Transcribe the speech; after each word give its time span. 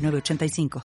985. 0.00 0.82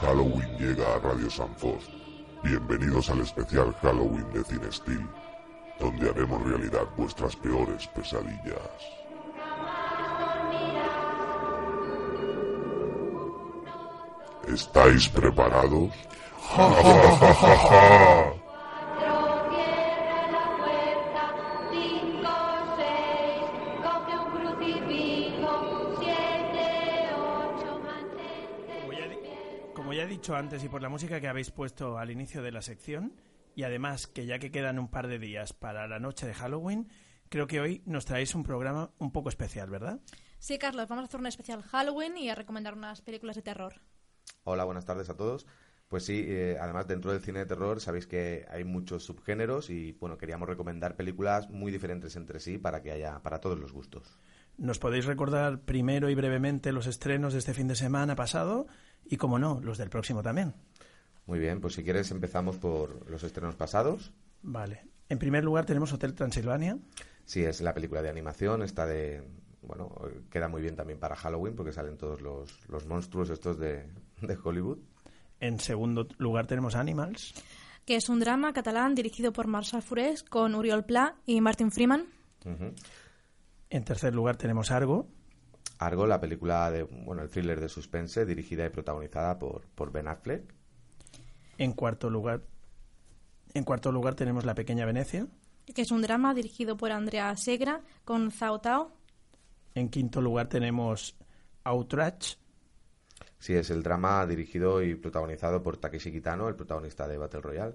Halloween 0.00 0.56
llega 0.58 0.94
a 0.94 0.98
Radio 1.00 1.28
Sanfos. 1.28 1.90
Bienvenidos 2.44 3.10
al 3.10 3.20
especial 3.22 3.74
Halloween 3.82 4.30
de 4.32 4.44
Cinestil, 4.44 5.04
donde 5.80 6.08
haremos 6.08 6.42
realidad 6.42 6.86
vuestras 6.96 7.34
peores 7.34 7.88
pesadillas. 7.88 8.95
¿Estáis 14.46 15.08
preparados? 15.08 15.92
¡Ja, 16.38 16.70
ja, 16.70 17.34
ja, 17.64 18.32
Como 29.74 29.92
ya 29.92 30.04
he 30.04 30.06
dicho 30.06 30.34
antes 30.34 30.64
y 30.64 30.68
por 30.68 30.82
la 30.82 30.88
música 30.88 31.20
que 31.20 31.28
habéis 31.28 31.50
puesto 31.50 31.98
al 31.98 32.10
inicio 32.10 32.42
de 32.42 32.50
la 32.50 32.62
sección, 32.62 33.12
y 33.54 33.64
además 33.64 34.06
que 34.06 34.26
ya 34.26 34.38
que 34.38 34.50
quedan 34.50 34.78
un 34.78 34.88
par 34.88 35.06
de 35.06 35.18
días 35.18 35.52
para 35.52 35.86
la 35.86 35.98
noche 35.98 36.26
de 36.26 36.34
Halloween, 36.34 36.88
creo 37.28 37.46
que 37.46 37.60
hoy 37.60 37.82
nos 37.84 38.04
traéis 38.04 38.34
un 38.34 38.42
programa 38.42 38.90
un 38.98 39.12
poco 39.12 39.28
especial, 39.28 39.70
¿verdad? 39.70 40.00
Sí, 40.38 40.58
Carlos, 40.58 40.88
vamos 40.88 41.02
a 41.04 41.06
hacer 41.06 41.20
un 41.20 41.26
especial 41.26 41.62
Halloween 41.62 42.16
y 42.16 42.30
a 42.30 42.34
recomendar 42.34 42.74
unas 42.74 43.00
películas 43.00 43.36
de 43.36 43.42
terror. 43.42 43.80
Hola, 44.48 44.62
buenas 44.62 44.84
tardes 44.84 45.10
a 45.10 45.16
todos. 45.16 45.44
Pues 45.88 46.04
sí, 46.04 46.24
eh, 46.24 46.56
además 46.60 46.86
dentro 46.86 47.10
del 47.10 47.20
cine 47.20 47.40
de 47.40 47.46
terror 47.46 47.80
sabéis 47.80 48.06
que 48.06 48.46
hay 48.48 48.62
muchos 48.62 49.02
subgéneros 49.02 49.70
y 49.70 49.90
bueno, 49.98 50.18
queríamos 50.18 50.48
recomendar 50.48 50.94
películas 50.94 51.50
muy 51.50 51.72
diferentes 51.72 52.14
entre 52.14 52.38
sí 52.38 52.56
para 52.56 52.80
que 52.80 52.92
haya 52.92 53.18
para 53.24 53.40
todos 53.40 53.58
los 53.58 53.72
gustos. 53.72 54.20
¿Nos 54.56 54.78
podéis 54.78 55.04
recordar 55.04 55.62
primero 55.62 56.08
y 56.10 56.14
brevemente 56.14 56.70
los 56.70 56.86
estrenos 56.86 57.32
de 57.32 57.40
este 57.40 57.54
fin 57.54 57.66
de 57.66 57.74
semana 57.74 58.14
pasado 58.14 58.68
y, 59.04 59.16
como 59.16 59.40
no, 59.40 59.60
los 59.60 59.78
del 59.78 59.90
próximo 59.90 60.22
también? 60.22 60.54
Muy 61.26 61.40
bien, 61.40 61.60
pues 61.60 61.74
si 61.74 61.82
quieres 61.82 62.12
empezamos 62.12 62.56
por 62.56 63.10
los 63.10 63.24
estrenos 63.24 63.56
pasados. 63.56 64.12
Vale. 64.42 64.84
En 65.08 65.18
primer 65.18 65.42
lugar 65.42 65.66
tenemos 65.66 65.92
Hotel 65.92 66.14
Transilvania. 66.14 66.78
Sí, 67.24 67.42
es 67.42 67.60
la 67.62 67.74
película 67.74 68.00
de 68.00 68.10
animación, 68.10 68.62
está 68.62 68.86
de... 68.86 69.24
Bueno, 69.62 69.92
queda 70.30 70.46
muy 70.46 70.62
bien 70.62 70.76
también 70.76 71.00
para 71.00 71.16
Halloween 71.16 71.56
porque 71.56 71.72
salen 71.72 71.96
todos 71.96 72.20
los, 72.20 72.68
los 72.68 72.86
monstruos 72.86 73.30
estos 73.30 73.58
de, 73.58 73.88
de 74.20 74.38
Hollywood. 74.42 74.78
En 75.40 75.60
segundo 75.60 76.08
lugar 76.18 76.46
tenemos 76.46 76.74
Animals. 76.74 77.34
Que 77.84 77.96
es 77.96 78.08
un 78.08 78.20
drama 78.20 78.52
catalán 78.52 78.94
dirigido 78.94 79.32
por 79.32 79.46
Marcel 79.46 79.82
Furés 79.82 80.22
con 80.22 80.54
Uriol 80.54 80.84
Pla 80.84 81.16
y 81.26 81.40
Martin 81.40 81.70
Freeman. 81.70 82.06
En 83.70 83.84
tercer 83.84 84.14
lugar 84.14 84.36
tenemos 84.36 84.70
Argo. 84.70 85.08
Argo, 85.78 86.06
la 86.06 86.20
película 86.20 86.70
de, 86.70 86.84
bueno, 86.84 87.22
el 87.22 87.28
thriller 87.28 87.60
de 87.60 87.68
suspense 87.68 88.24
dirigida 88.24 88.64
y 88.64 88.70
protagonizada 88.70 89.38
por, 89.38 89.66
por 89.74 89.92
Ben 89.92 90.08
Affleck. 90.08 90.54
En 91.58 91.72
cuarto 91.72 92.08
lugar, 92.08 92.42
en 93.54 93.64
cuarto 93.64 93.92
lugar 93.92 94.14
tenemos 94.14 94.44
La 94.44 94.54
pequeña 94.54 94.86
Venecia. 94.86 95.26
Que 95.74 95.82
es 95.82 95.90
un 95.90 96.02
drama 96.02 96.32
dirigido 96.34 96.76
por 96.76 96.92
Andrea 96.92 97.36
Segra 97.36 97.82
con 98.04 98.30
Zhao 98.30 98.60
Tao. 98.60 98.92
En 99.74 99.90
quinto 99.90 100.20
lugar 100.20 100.48
tenemos 100.48 101.16
Outrage 101.64 102.38
Sí, 103.38 103.54
es 103.54 103.70
el 103.70 103.82
drama 103.82 104.26
dirigido 104.26 104.82
y 104.82 104.94
protagonizado 104.94 105.62
por 105.62 105.76
Takeshi 105.76 106.10
Kitano, 106.10 106.48
el 106.48 106.56
protagonista 106.56 107.06
de 107.06 107.18
Battle 107.18 107.42
Royale. 107.42 107.74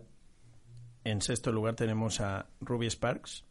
En 1.04 1.22
sexto 1.22 1.52
lugar 1.52 1.76
tenemos 1.76 2.20
a 2.22 2.48
Ruby 2.60 2.90
Sparks. 2.90 3.46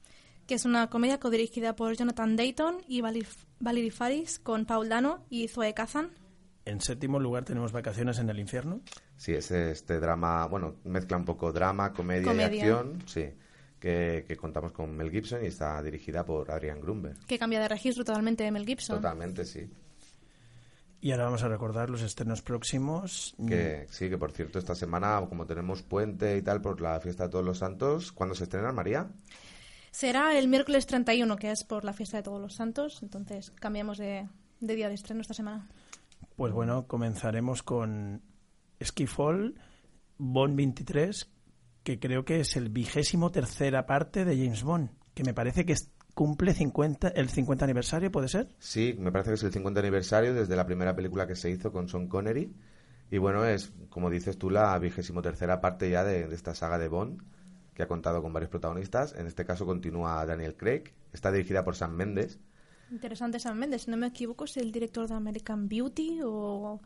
Que 0.47 0.54
es 0.54 0.65
una 0.65 0.91
comedia 0.91 1.21
codirigida 1.21 1.76
por 1.76 1.94
Jonathan 1.94 2.37
Dayton 2.37 2.78
y 2.88 3.03
Valerie 3.03 3.91
Faris 3.91 4.38
con 4.41 4.66
Paul 4.66 4.88
Dano 4.88 5.25
y 5.31 5.48
Zoe 5.48 5.75
Kazan. 5.75 6.10
En 6.65 6.81
séptimo 6.81 7.19
lugar 7.19 7.44
tenemos 7.44 7.72
Vacaciones 7.72 8.19
en 8.19 8.28
el 8.31 8.38
Infierno. 8.38 8.81
Sí, 9.16 9.32
es 9.32 9.50
este 9.50 10.00
drama, 10.00 10.47
bueno, 10.47 10.77
mezcla 10.84 11.16
un 11.16 11.25
poco 11.25 11.53
drama, 11.53 11.92
comedia, 11.92 12.32
y 12.34 12.41
acción, 12.41 13.03
sí, 13.06 13.27
que, 13.78 14.25
que, 14.27 14.37
contamos 14.37 14.72
con 14.72 14.97
Mel 14.97 15.10
Gibson 15.10 15.42
y 15.44 15.48
está 15.48 15.82
dirigida 15.82 16.25
por 16.25 16.50
Adrian 16.50 16.81
Grunberg. 16.81 17.19
Que 17.27 17.38
cambia 17.38 17.60
de 17.60 17.69
registro 17.69 18.04
totalmente 18.04 18.44
de 18.44 18.50
Mel 18.50 18.66
Gibson. 18.66 18.97
Totalmente, 18.97 19.44
sí. 19.44 19.69
Y 21.03 21.12
ahora 21.12 21.25
vamos 21.25 21.43
a 21.43 21.49
recordar 21.49 21.88
los 21.88 22.03
estrenos 22.03 22.43
próximos. 22.43 23.34
Que 23.49 23.87
sí, 23.91 24.11
que 24.11 24.19
por 24.19 24.33
cierto, 24.33 24.59
esta 24.59 24.75
semana, 24.75 25.25
como 25.28 25.47
tenemos 25.47 25.83
puente 25.83 26.37
y 26.37 26.43
tal 26.43 26.61
por 26.61 26.81
la 26.83 27.00
fiesta 27.00 27.25
de 27.25 27.31
todos 27.31 27.44
los 27.44 27.59
santos, 27.59 28.12
¿cuándo 28.12 28.34
se 28.34 28.44
estrena, 28.44 28.71
María? 28.71 29.09
Será 29.91 30.39
el 30.39 30.49
miércoles 30.49 30.87
31, 30.87 31.37
que 31.37 31.50
es 31.50 31.65
por 31.65 31.84
la 31.84 31.94
fiesta 31.94 32.19
de 32.19 32.22
todos 32.22 32.41
los 32.41 32.55
santos. 32.55 33.03
Entonces 33.03 33.50
cambiamos 33.53 33.97
de, 33.97 34.28
día 34.60 34.89
de 34.89 34.94
estreno 34.94 35.22
esta 35.22 35.33
semana. 35.33 35.69
Pues 36.37 36.53
bueno, 36.53 36.87
comenzaremos 36.87 37.62
con 37.62 38.22
Skiffall, 38.83 39.55
Bond 40.19 40.55
23, 40.55 41.31
que 41.83 41.99
creo 41.99 42.27
que 42.27 42.41
es 42.41 42.56
el 42.56 42.69
vigésimo 42.69 43.31
tercera 43.31 43.87
parte 43.87 44.27
de 44.27 44.37
James 44.37 44.62
Bond, 44.62 44.91
que 45.15 45.25
me 45.25 45.33
parece 45.33 45.65
que 45.65 45.72
es 45.72 45.91
cumple 46.15 46.54
50, 46.54 47.09
el 47.09 47.28
50 47.28 47.65
aniversario, 47.65 48.10
¿puede 48.10 48.28
ser? 48.28 48.48
Sí, 48.59 48.94
me 48.98 49.12
parece 49.12 49.31
que 49.31 49.34
es 49.34 49.43
el 49.43 49.53
50 49.53 49.81
aniversario 49.81 50.34
desde 50.34 50.56
la 50.56 50.66
primera 50.66 50.94
película 50.94 51.26
que 51.26 51.37
se 51.37 51.50
hizo 51.50 51.72
con 51.72 51.88
Sean 51.88 52.09
Connery. 52.09 52.53
Y 53.10 53.19
bueno, 53.19 53.44
es, 53.44 53.72
como 53.88 54.09
dices 54.09 54.38
tú, 54.38 54.50
la 54.50 54.78
vigésimo 54.78 55.21
tercera 55.22 55.60
parte 55.60 55.91
ya 55.91 56.04
de, 56.04 56.32
esta 56.32 56.54
saga 56.54 56.78
de 56.78 56.88
Bond, 56.88 57.22
que 57.75 57.82
ha 57.82 57.88
contado 57.88 58.22
con 58.22 58.32
varios 58.32 58.50
protagonistas. 58.50 59.15
En 59.16 59.26
este 59.26 59.44
caso 59.44 59.66
continúa 59.66 60.25
Daniel 60.25 60.56
Craig. 60.56 60.84
Está 61.12 61.32
dirigida 61.32 61.65
por 61.65 61.75
Sam 61.75 61.94
Mendes. 61.94 62.38
Interesante 62.91 63.41
Sam 63.41 63.59
Mendes. 63.59 63.82
Si 63.82 63.91
no 63.91 63.97
me 63.97 64.06
equivoco, 64.06 64.44
es 64.44 64.56
el 64.56 64.71
director 64.71 65.09
de 65.09 65.15
American 65.15 65.69
Beauty 65.69 66.21
o... 66.25 66.81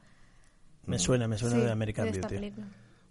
Me 0.86 0.98
suena, 0.98 1.26
me 1.28 1.38
suena 1.38 1.56
de 1.56 1.70
American 1.70 2.10
Beauty. 2.10 2.52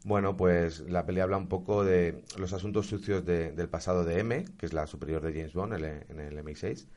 Bueno, 0.05 0.35
pues 0.35 0.81
la 0.81 1.05
peli 1.05 1.21
habla 1.21 1.37
un 1.37 1.47
poco 1.47 1.85
de 1.85 2.23
los 2.37 2.51
asuntos 2.51 2.87
sucios 2.87 3.23
del 3.25 3.69
pasado 3.69 4.03
de 4.03 4.19
M, 4.19 4.43
que 4.57 4.65
es 4.65 4.73
la 4.73 4.85
superior 4.85 5.21
de 5.21 5.31
James 5.33 5.53
Bond 5.53 5.73
en 5.73 6.19
el 6.19 6.37
MI6. 6.43 6.87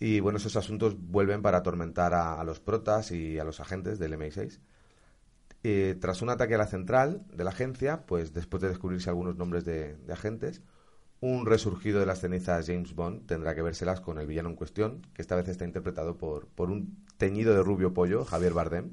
Y 0.00 0.20
bueno, 0.20 0.38
esos 0.38 0.56
asuntos 0.56 0.96
vuelven 0.98 1.42
para 1.42 1.58
atormentar 1.58 2.14
a, 2.14 2.42
los 2.44 2.60
protas 2.60 3.12
y 3.12 3.38
a 3.38 3.44
los 3.44 3.60
agentes 3.60 3.98
del 3.98 4.14
MI6. 4.14 4.58
tras 6.00 6.22
un 6.22 6.30
ataque 6.30 6.54
a 6.54 6.58
la 6.58 6.66
central 6.66 7.24
de 7.32 7.44
la 7.44 7.50
agencia, 7.50 8.06
pues 8.06 8.32
después 8.32 8.62
de 8.62 8.68
descubrirse 8.68 9.10
algunos 9.10 9.36
nombres 9.36 9.64
de, 9.64 9.96
agentes, 10.10 10.62
un 11.20 11.46
resurgido 11.46 12.00
de 12.00 12.06
las 12.06 12.20
cenizas 12.20 12.66
James 12.66 12.94
Bond 12.94 13.26
tendrá 13.26 13.54
que 13.54 13.62
vérselas 13.62 14.00
con 14.00 14.18
el 14.18 14.26
villano 14.26 14.50
en 14.50 14.56
cuestión, 14.56 15.02
que 15.14 15.22
esta 15.22 15.36
vez 15.36 15.48
está 15.48 15.64
interpretado 15.64 16.16
por, 16.18 16.48
por 16.48 16.70
un 16.70 17.04
teñido 17.18 17.54
de 17.54 17.62
rubio 17.62 17.94
pollo, 17.94 18.24
Javier 18.24 18.52
Bardem, 18.52 18.92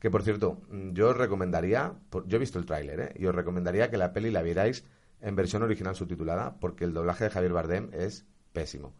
que 0.00 0.10
por 0.10 0.22
cierto, 0.22 0.62
mm, 0.70 0.92
yo 0.92 1.10
os 1.10 1.16
recomendaría, 1.16 1.92
yo 2.26 2.36
he 2.36 2.40
visto 2.40 2.58
el 2.58 2.66
tráiler, 2.66 3.00
¿eh? 3.00 3.12
y 3.16 3.26
os 3.26 3.34
recomendaría 3.34 3.90
que 3.90 3.98
la 3.98 4.12
peli 4.12 4.30
la 4.30 4.42
vierais 4.42 4.84
en 5.20 5.36
versión 5.36 5.62
original 5.62 5.94
subtitulada, 5.94 6.56
porque 6.58 6.84
el 6.84 6.94
doblaje 6.94 7.24
de 7.24 7.30
Javier 7.30 7.52
Bardem 7.52 7.90
es 7.92 8.26
pésimo. 8.52 8.94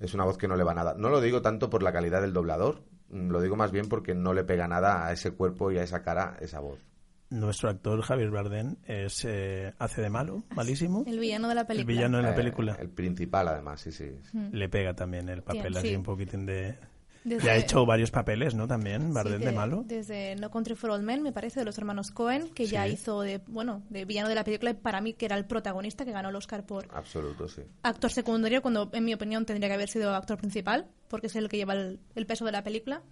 Es 0.00 0.14
una 0.14 0.24
voz 0.24 0.38
que 0.38 0.48
no 0.48 0.56
le 0.56 0.64
va 0.64 0.74
nada. 0.74 0.94
No 0.96 1.10
lo 1.10 1.20
digo 1.20 1.42
tanto 1.42 1.68
por 1.68 1.82
la 1.82 1.92
calidad 1.92 2.22
del 2.22 2.32
doblador, 2.32 2.82
mm, 3.10 3.28
lo 3.28 3.42
digo 3.42 3.54
más 3.54 3.70
bien 3.70 3.88
porque 3.88 4.14
no 4.14 4.32
le 4.32 4.42
pega 4.42 4.66
nada 4.66 5.06
a 5.06 5.12
ese 5.12 5.32
cuerpo 5.32 5.70
y 5.70 5.78
a 5.78 5.82
esa 5.82 6.02
cara 6.02 6.36
esa 6.40 6.60
voz. 6.60 6.80
Nuestro 7.28 7.68
actor 7.68 8.00
Javier 8.00 8.30
Bardem 8.30 8.76
es, 8.84 9.24
eh, 9.24 9.72
hace 9.78 10.00
de 10.00 10.10
malo, 10.10 10.42
malísimo. 10.56 11.04
El 11.06 11.20
villano 11.20 11.48
de 11.48 11.54
la 11.54 11.64
película. 11.64 11.92
El 11.92 11.96
villano 11.96 12.16
de 12.16 12.22
la 12.24 12.32
eh, 12.32 12.36
película. 12.36 12.76
el 12.80 12.88
principal, 12.88 13.46
además, 13.46 13.82
sí, 13.82 13.92
sí. 13.92 14.18
Le 14.50 14.68
pega 14.68 14.94
también 14.94 15.28
el 15.28 15.42
papel, 15.42 15.76
así 15.76 15.94
un 15.94 16.02
poquitín 16.02 16.44
de, 16.44 16.76
ya 17.24 17.52
ha 17.52 17.56
hecho 17.56 17.84
varios 17.86 18.10
papeles, 18.10 18.54
¿no? 18.54 18.66
También, 18.66 19.12
Bardem 19.12 19.40
de, 19.40 19.52
malo. 19.52 19.82
Desde 19.86 20.36
No 20.36 20.50
Country 20.50 20.74
for 20.74 20.90
Old 20.90 21.02
Men, 21.04 21.22
me 21.22 21.32
parece, 21.32 21.60
de 21.60 21.66
los 21.66 21.76
hermanos 21.78 22.10
Cohen, 22.10 22.48
que 22.50 22.66
ya 22.66 22.88
hizo 22.88 23.20
de, 23.22 23.40
bueno, 23.46 23.82
de 23.90 24.04
villano 24.04 24.28
de 24.28 24.34
la 24.34 24.44
película, 24.44 24.70
y 24.70 24.74
para 24.74 25.00
mí 25.00 25.12
que 25.14 25.26
era 25.26 25.36
el 25.36 25.44
protagonista, 25.44 26.04
que 26.04 26.12
ganó 26.12 26.30
el 26.30 26.36
Oscar 26.36 26.64
por... 26.64 26.88
Absoluto, 26.94 27.46
sí. 27.48 27.62
Actor 27.82 28.10
secundario, 28.10 28.62
cuando 28.62 28.90
en 28.92 29.04
mi 29.04 29.12
opinión 29.14 29.44
tendría 29.44 29.68
que 29.68 29.74
haber 29.74 29.88
sido 29.88 30.14
actor 30.14 30.38
principal, 30.38 30.86
porque 31.08 31.26
es 31.26 31.36
el 31.36 31.48
que 31.48 31.56
lleva 31.58 31.74
el, 31.74 32.00
peso 32.26 32.44
de 32.44 32.52
la 32.52 32.62
película. 32.62 33.02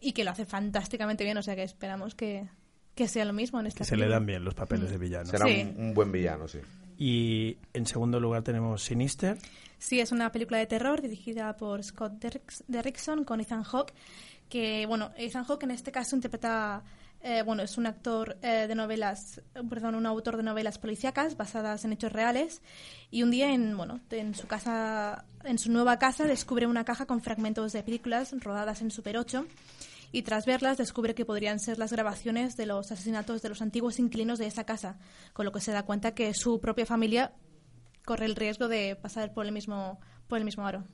y 0.00 0.12
que 0.12 0.24
lo 0.24 0.30
hace 0.30 0.46
fantásticamente 0.46 1.24
bien, 1.24 1.36
o 1.38 1.42
sea 1.42 1.54
que 1.56 1.62
esperamos 1.62 2.14
que, 2.14 2.48
que 2.94 3.08
sea 3.08 3.24
lo 3.24 3.32
mismo 3.32 3.60
en 3.60 3.66
esta 3.66 3.78
Que 3.78 3.84
se 3.84 3.96
le 3.96 4.08
dan 4.08 4.24
bien 4.26 4.44
los 4.44 4.54
papeles 4.54 4.90
de 4.90 4.98
villano. 4.98 5.26
Será 5.26 5.46
Sí. 5.46 5.70
un, 5.76 5.84
un 5.88 5.94
buen 5.94 6.12
villano, 6.12 6.46
sí. 6.48 6.58
Y 6.98 7.56
en 7.72 7.86
segundo 7.86 8.20
lugar 8.20 8.42
tenemos 8.42 8.82
Sinister. 8.82 9.38
Sí, 9.78 10.00
es 10.00 10.12
una 10.12 10.32
película 10.32 10.58
de 10.58 10.66
terror 10.66 11.02
dirigida 11.02 11.56
por 11.56 11.82
Scott 11.82 12.14
Derricks- 12.20 12.64
Derrickson 12.68 13.24
con 13.24 13.40
Ethan 13.40 13.64
Hawke, 13.64 13.92
que, 14.48 14.86
bueno, 14.86 15.10
Ethan 15.16 15.44
Hawke 15.44 15.64
en 15.64 15.72
este 15.72 15.92
caso 15.92 16.14
interpreta, 16.16 16.82
eh, 17.20 17.42
bueno, 17.42 17.62
es 17.62 17.76
un 17.76 17.86
actor 17.86 18.38
eh, 18.42 18.66
de 18.68 18.74
novelas, 18.74 19.42
perdón, 19.68 19.94
un 19.96 20.06
autor 20.06 20.36
de 20.36 20.42
novelas 20.42 20.78
policíacas 20.78 21.36
basadas 21.36 21.84
en 21.84 21.92
hechos 21.92 22.12
reales 22.12 22.62
y 23.10 23.22
un 23.22 23.30
día 23.30 23.52
en, 23.52 23.76
bueno, 23.76 24.00
en 24.10 24.34
su 24.34 24.46
casa, 24.46 25.24
en 25.42 25.58
su 25.58 25.70
nueva 25.72 25.98
casa 25.98 26.24
descubre 26.24 26.66
una 26.66 26.84
caja 26.84 27.06
con 27.06 27.20
fragmentos 27.20 27.72
de 27.72 27.82
películas 27.82 28.34
rodadas 28.40 28.80
en 28.82 28.90
Super 28.90 29.16
8 29.18 29.46
y 30.14 30.22
tras 30.22 30.46
verlas 30.46 30.78
descubre 30.78 31.14
que 31.14 31.24
podrían 31.24 31.58
ser 31.58 31.78
las 31.78 31.92
grabaciones 31.92 32.56
de 32.56 32.66
los 32.66 32.90
asesinatos 32.92 33.42
de 33.42 33.48
los 33.48 33.60
antiguos 33.62 33.98
inquilinos 33.98 34.38
de 34.38 34.46
esa 34.46 34.64
casa, 34.64 34.98
con 35.32 35.44
lo 35.44 35.52
que 35.52 35.60
se 35.60 35.72
da 35.72 35.82
cuenta 35.84 36.14
que 36.14 36.32
su 36.34 36.60
propia 36.60 36.86
familia 36.86 37.32
corre 38.04 38.26
el 38.26 38.36
riesgo 38.36 38.68
de 38.68 38.96
pasar 38.96 39.32
por 39.32 39.44
el 39.46 39.52
mismo 39.52 39.98
por 40.28 40.38
el 40.38 40.44
mismo 40.44 40.66
aro. 40.66 40.84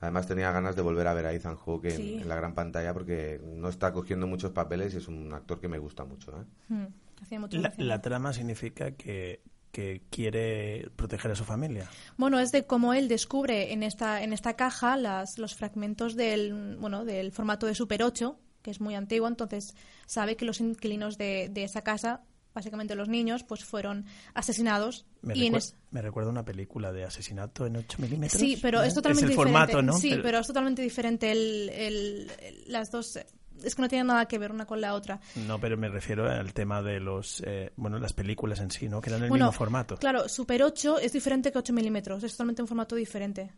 Además 0.00 0.26
tenía 0.26 0.50
ganas 0.52 0.76
de 0.76 0.82
volver 0.82 1.06
a 1.06 1.14
ver 1.14 1.26
a 1.26 1.32
Ethan 1.32 1.56
Hawke 1.56 1.86
en, 1.86 1.96
Sí. 1.96 2.14
en 2.20 2.28
la 2.28 2.36
gran 2.36 2.54
pantalla 2.54 2.92
porque 2.92 3.40
no 3.42 3.68
está 3.68 3.92
cogiendo 3.92 4.26
muchos 4.26 4.50
papeles 4.52 4.92
y 4.94 4.98
es 4.98 5.08
un 5.08 5.32
actor 5.32 5.60
que 5.60 5.68
me 5.68 5.78
gusta 5.78 6.04
mucho. 6.04 6.32
¿eh? 6.32 6.44
Hmm, 6.68 6.86
hacía 7.22 7.40
mucha 7.40 7.56
La, 7.56 7.62
gracia. 7.68 7.84
la 7.84 8.00
trama 8.02 8.32
significa 8.34 8.90
que, 8.92 9.40
que 9.72 10.02
quiere 10.10 10.90
proteger 10.96 11.30
a 11.30 11.34
su 11.34 11.44
familia. 11.44 11.88
Bueno, 12.18 12.38
es 12.38 12.52
de 12.52 12.66
cómo 12.66 12.92
él 12.92 13.08
descubre 13.08 13.72
en 13.72 13.82
esta 13.82 14.22
en 14.22 14.32
esta 14.34 14.54
caja 14.56 14.96
las, 14.96 15.38
los 15.38 15.54
fragmentos 15.54 16.14
del 16.16 16.76
bueno 16.78 17.04
del 17.04 17.32
formato 17.32 17.66
de 17.66 17.74
Super 17.74 18.02
8, 18.02 18.38
que 18.64 18.72
es 18.72 18.80
muy 18.80 18.96
antiguo, 18.96 19.28
entonces 19.28 19.76
sabe 20.06 20.36
que 20.36 20.44
los 20.44 20.58
inquilinos 20.58 21.18
de, 21.18 21.48
de 21.50 21.62
esa 21.64 21.82
casa, 21.82 22.22
básicamente 22.54 22.94
los 22.94 23.08
niños, 23.08 23.44
pues 23.44 23.62
fueron 23.64 24.06
asesinados 24.32 25.06
Me, 25.22 25.36
y 25.36 25.46
en 25.46 25.52
recuer- 25.52 25.58
es- 25.58 25.76
me 25.90 26.02
recuerda 26.02 26.30
una 26.30 26.44
película 26.44 26.92
de 26.92 27.04
asesinato 27.04 27.66
en 27.66 27.76
8 27.76 27.98
milímetros. 28.00 28.40
Sí, 28.40 28.58
pero 28.60 28.82
¿eh? 28.82 28.88
es 28.88 28.94
totalmente 28.94 29.24
el 29.26 29.30
diferente. 29.30 29.52
formato, 29.52 29.82
¿no? 29.82 29.92
Sí, 29.98 30.16
pero... 30.22 30.38
es 30.38 30.46
totalmente 30.46 30.82
diferente 30.82 31.30
el, 31.30 31.68
el- 31.70 32.32
el- 32.40 32.64
las 32.72 32.90
dos. 32.90 33.18
Es 33.62 33.74
que 33.76 33.82
no 33.82 33.88
tienen 33.88 34.08
nada 34.08 34.26
que 34.26 34.38
ver 34.38 34.50
una 34.50 34.66
con 34.66 34.80
la 34.80 34.94
otra. 34.94 35.20
No, 35.46 35.60
pero 35.60 35.76
me 35.76 35.88
refiero 35.88 36.28
al 36.28 36.52
tema 36.52 36.82
de 36.82 36.98
los, 37.00 37.40
eh, 37.46 37.72
bueno, 37.76 37.98
las 37.98 38.12
películas 38.12 38.58
en 38.60 38.70
sí, 38.70 38.88
¿no? 38.88 39.00
Que 39.00 39.10
eran 39.10 39.22
el 39.22 39.28
bueno, 39.28 39.46
mismo 39.46 39.56
formato. 39.58 39.96
Claro, 39.96 40.28
Super 40.28 40.62
8 40.64 40.98
es 40.98 41.12
diferente 41.12 41.52
que 41.52 41.58
8 41.58 41.72
milímetros. 41.72 42.24
Es 42.24 42.32
totalmente 42.32 42.62
un 42.62 42.68
formato 42.68 42.96
diferente. 42.96 43.52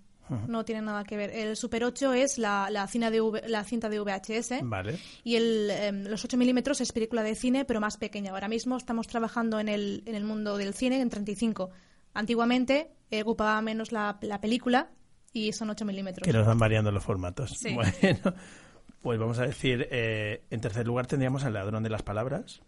No 0.48 0.64
tiene 0.64 0.82
nada 0.82 1.04
que 1.04 1.16
ver. 1.16 1.30
El 1.30 1.56
Super 1.56 1.84
8 1.84 2.12
es 2.14 2.38
la, 2.38 2.68
la, 2.70 2.86
cinta, 2.86 3.10
de 3.10 3.20
V- 3.20 3.48
la 3.48 3.64
cinta 3.64 3.88
de 3.88 4.00
VHS. 4.00 4.60
Vale. 4.62 4.98
Y 5.24 5.36
el, 5.36 5.70
em, 5.70 6.04
los 6.04 6.24
8 6.24 6.36
milímetros 6.36 6.80
es 6.80 6.92
película 6.92 7.22
de 7.22 7.34
cine, 7.34 7.64
pero 7.64 7.80
más 7.80 7.96
pequeña. 7.96 8.32
Ahora 8.32 8.48
mismo 8.48 8.76
estamos 8.76 9.06
trabajando 9.06 9.60
en 9.60 9.68
el, 9.68 10.02
en 10.06 10.14
el 10.14 10.24
mundo 10.24 10.56
del 10.56 10.74
cine 10.74 11.00
en 11.00 11.08
35. 11.10 11.70
Antiguamente 12.14 12.90
eh, 13.10 13.22
ocupaba 13.22 13.60
menos 13.62 13.92
la, 13.92 14.18
la 14.22 14.40
película 14.40 14.90
y 15.32 15.52
son 15.52 15.70
8 15.70 15.84
milímetros. 15.84 16.24
Que 16.26 16.32
nos 16.32 16.46
van 16.46 16.58
variando 16.58 16.90
los 16.90 17.04
formatos. 17.04 17.50
Sí. 17.58 17.76
Bueno, 18.02 18.34
pues 19.02 19.20
vamos 19.20 19.38
a 19.38 19.42
decir, 19.46 19.86
eh, 19.92 20.42
en 20.50 20.60
tercer 20.60 20.84
lugar 20.86 21.06
tendríamos 21.06 21.44
El 21.44 21.52
ladrón 21.52 21.82
de 21.84 21.90
las 21.90 22.02
palabras. 22.02 22.60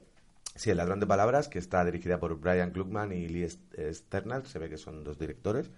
Sí, 0.54 0.70
El 0.70 0.76
ladrón 0.76 1.00
de 1.00 1.06
palabras, 1.06 1.48
que 1.48 1.58
está 1.58 1.84
dirigida 1.84 2.20
por 2.20 2.38
Brian 2.38 2.70
Klugman 2.70 3.10
y 3.12 3.26
Lee 3.28 3.42
St- 3.44 3.92
Sternal, 3.94 4.46
se 4.46 4.58
ve 4.58 4.68
que 4.68 4.76
son 4.76 5.02
dos 5.02 5.18
directores, 5.18 5.70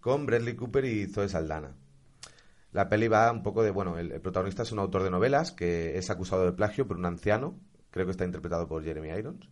con 0.00 0.26
Bradley 0.26 0.54
Cooper 0.54 0.84
y 0.84 1.06
Zoe 1.06 1.28
Saldana. 1.28 1.74
La 2.72 2.88
peli 2.88 3.08
va 3.08 3.32
un 3.32 3.42
poco 3.42 3.62
de, 3.62 3.70
bueno, 3.70 3.98
el, 3.98 4.12
el 4.12 4.20
protagonista 4.20 4.62
es 4.62 4.72
un 4.72 4.78
autor 4.78 5.02
de 5.02 5.10
novelas 5.10 5.52
que 5.52 5.96
es 5.96 6.10
acusado 6.10 6.44
de 6.44 6.52
plagio 6.52 6.86
por 6.86 6.98
un 6.98 7.06
anciano, 7.06 7.58
creo 7.90 8.04
que 8.06 8.12
está 8.12 8.24
interpretado 8.24 8.68
por 8.68 8.84
Jeremy 8.84 9.08
Irons, 9.10 9.48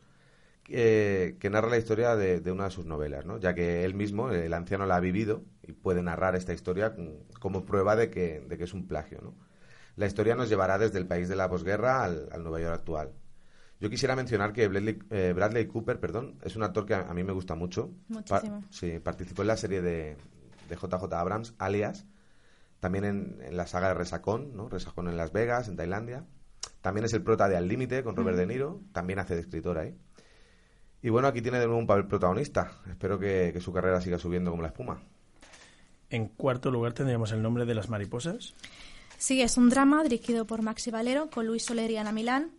que, 0.62 1.36
que 1.40 1.48
narra 1.50 1.70
la 1.70 1.78
historia 1.78 2.16
de, 2.16 2.40
de 2.40 2.52
una 2.52 2.64
de 2.64 2.70
sus 2.70 2.86
novelas, 2.86 3.24
¿no? 3.24 3.38
ya 3.38 3.54
que 3.54 3.84
él 3.84 3.94
mismo, 3.94 4.30
el 4.30 4.52
anciano, 4.52 4.84
la 4.84 4.96
ha 4.96 5.00
vivido 5.00 5.44
y 5.62 5.72
puede 5.72 6.02
narrar 6.02 6.36
esta 6.36 6.52
historia 6.52 6.94
como 7.40 7.64
prueba 7.64 7.96
de 7.96 8.10
que, 8.10 8.40
de 8.40 8.58
que 8.58 8.64
es 8.64 8.74
un 8.74 8.86
plagio. 8.86 9.20
¿no? 9.22 9.34
La 9.96 10.06
historia 10.06 10.34
nos 10.34 10.48
llevará 10.48 10.76
desde 10.76 10.98
el 10.98 11.06
país 11.06 11.28
de 11.28 11.36
la 11.36 11.48
posguerra 11.48 12.04
al, 12.04 12.28
al 12.32 12.42
Nueva 12.42 12.60
York 12.60 12.74
actual. 12.74 13.12
Yo 13.78 13.90
quisiera 13.90 14.16
mencionar 14.16 14.52
que 14.52 14.68
Bradley, 14.68 14.98
eh, 15.10 15.32
Bradley 15.34 15.66
Cooper, 15.66 16.00
perdón, 16.00 16.38
es 16.42 16.56
un 16.56 16.62
actor 16.62 16.84
que 16.86 16.94
a, 16.94 17.00
a 17.08 17.14
mí 17.14 17.22
me 17.22 17.32
gusta 17.32 17.54
mucho. 17.54 17.90
Muchísimo. 18.08 18.64
sí, 18.70 18.98
participó 19.00 19.42
en 19.42 19.48
la 19.48 19.56
serie 19.56 19.82
de, 19.82 20.16
de 20.68 20.76
JJ 20.76 21.12
Abrams, 21.12 21.54
Alias, 21.58 22.06
también 22.80 23.04
en, 23.04 23.38
en 23.42 23.56
la 23.56 23.66
saga 23.66 23.88
de 23.88 23.94
Resacón, 23.94 24.56
¿no? 24.56 24.68
Resacón 24.68 25.08
en 25.08 25.16
Las 25.16 25.32
Vegas, 25.32 25.68
en 25.68 25.76
Tailandia. 25.76 26.24
También 26.80 27.04
es 27.04 27.12
el 27.14 27.22
prota 27.22 27.48
de 27.48 27.56
Al 27.56 27.68
Límite 27.68 28.02
con 28.02 28.16
Robert 28.16 28.36
De 28.36 28.46
Niro, 28.46 28.80
también 28.92 29.18
hace 29.18 29.34
de 29.34 29.40
escritor 29.40 29.78
ahí. 29.78 29.96
Y 31.02 31.10
bueno, 31.10 31.28
aquí 31.28 31.42
tiene 31.42 31.58
de 31.58 31.66
nuevo 31.66 31.78
un 31.78 31.86
papel 31.86 32.06
protagonista. 32.06 32.72
Espero 32.88 33.18
que, 33.18 33.50
que 33.52 33.60
su 33.60 33.72
carrera 33.72 34.00
siga 34.00 34.18
subiendo 34.18 34.50
como 34.50 34.62
la 34.62 34.68
espuma. 34.68 35.02
En 36.10 36.28
cuarto 36.28 36.70
lugar 36.70 36.92
tendríamos 36.92 37.32
El 37.32 37.42
nombre 37.42 37.64
de 37.64 37.74
las 37.74 37.88
mariposas. 37.88 38.54
Sí, 39.18 39.40
es 39.42 39.56
un 39.56 39.70
drama 39.70 40.02
dirigido 40.02 40.46
por 40.46 40.62
Maxi 40.62 40.90
Valero 40.90 41.30
con 41.30 41.46
Luis 41.46 41.64
Soler 41.64 41.90
y 41.90 41.96
Ana 41.96 42.12
Milán. 42.12 42.52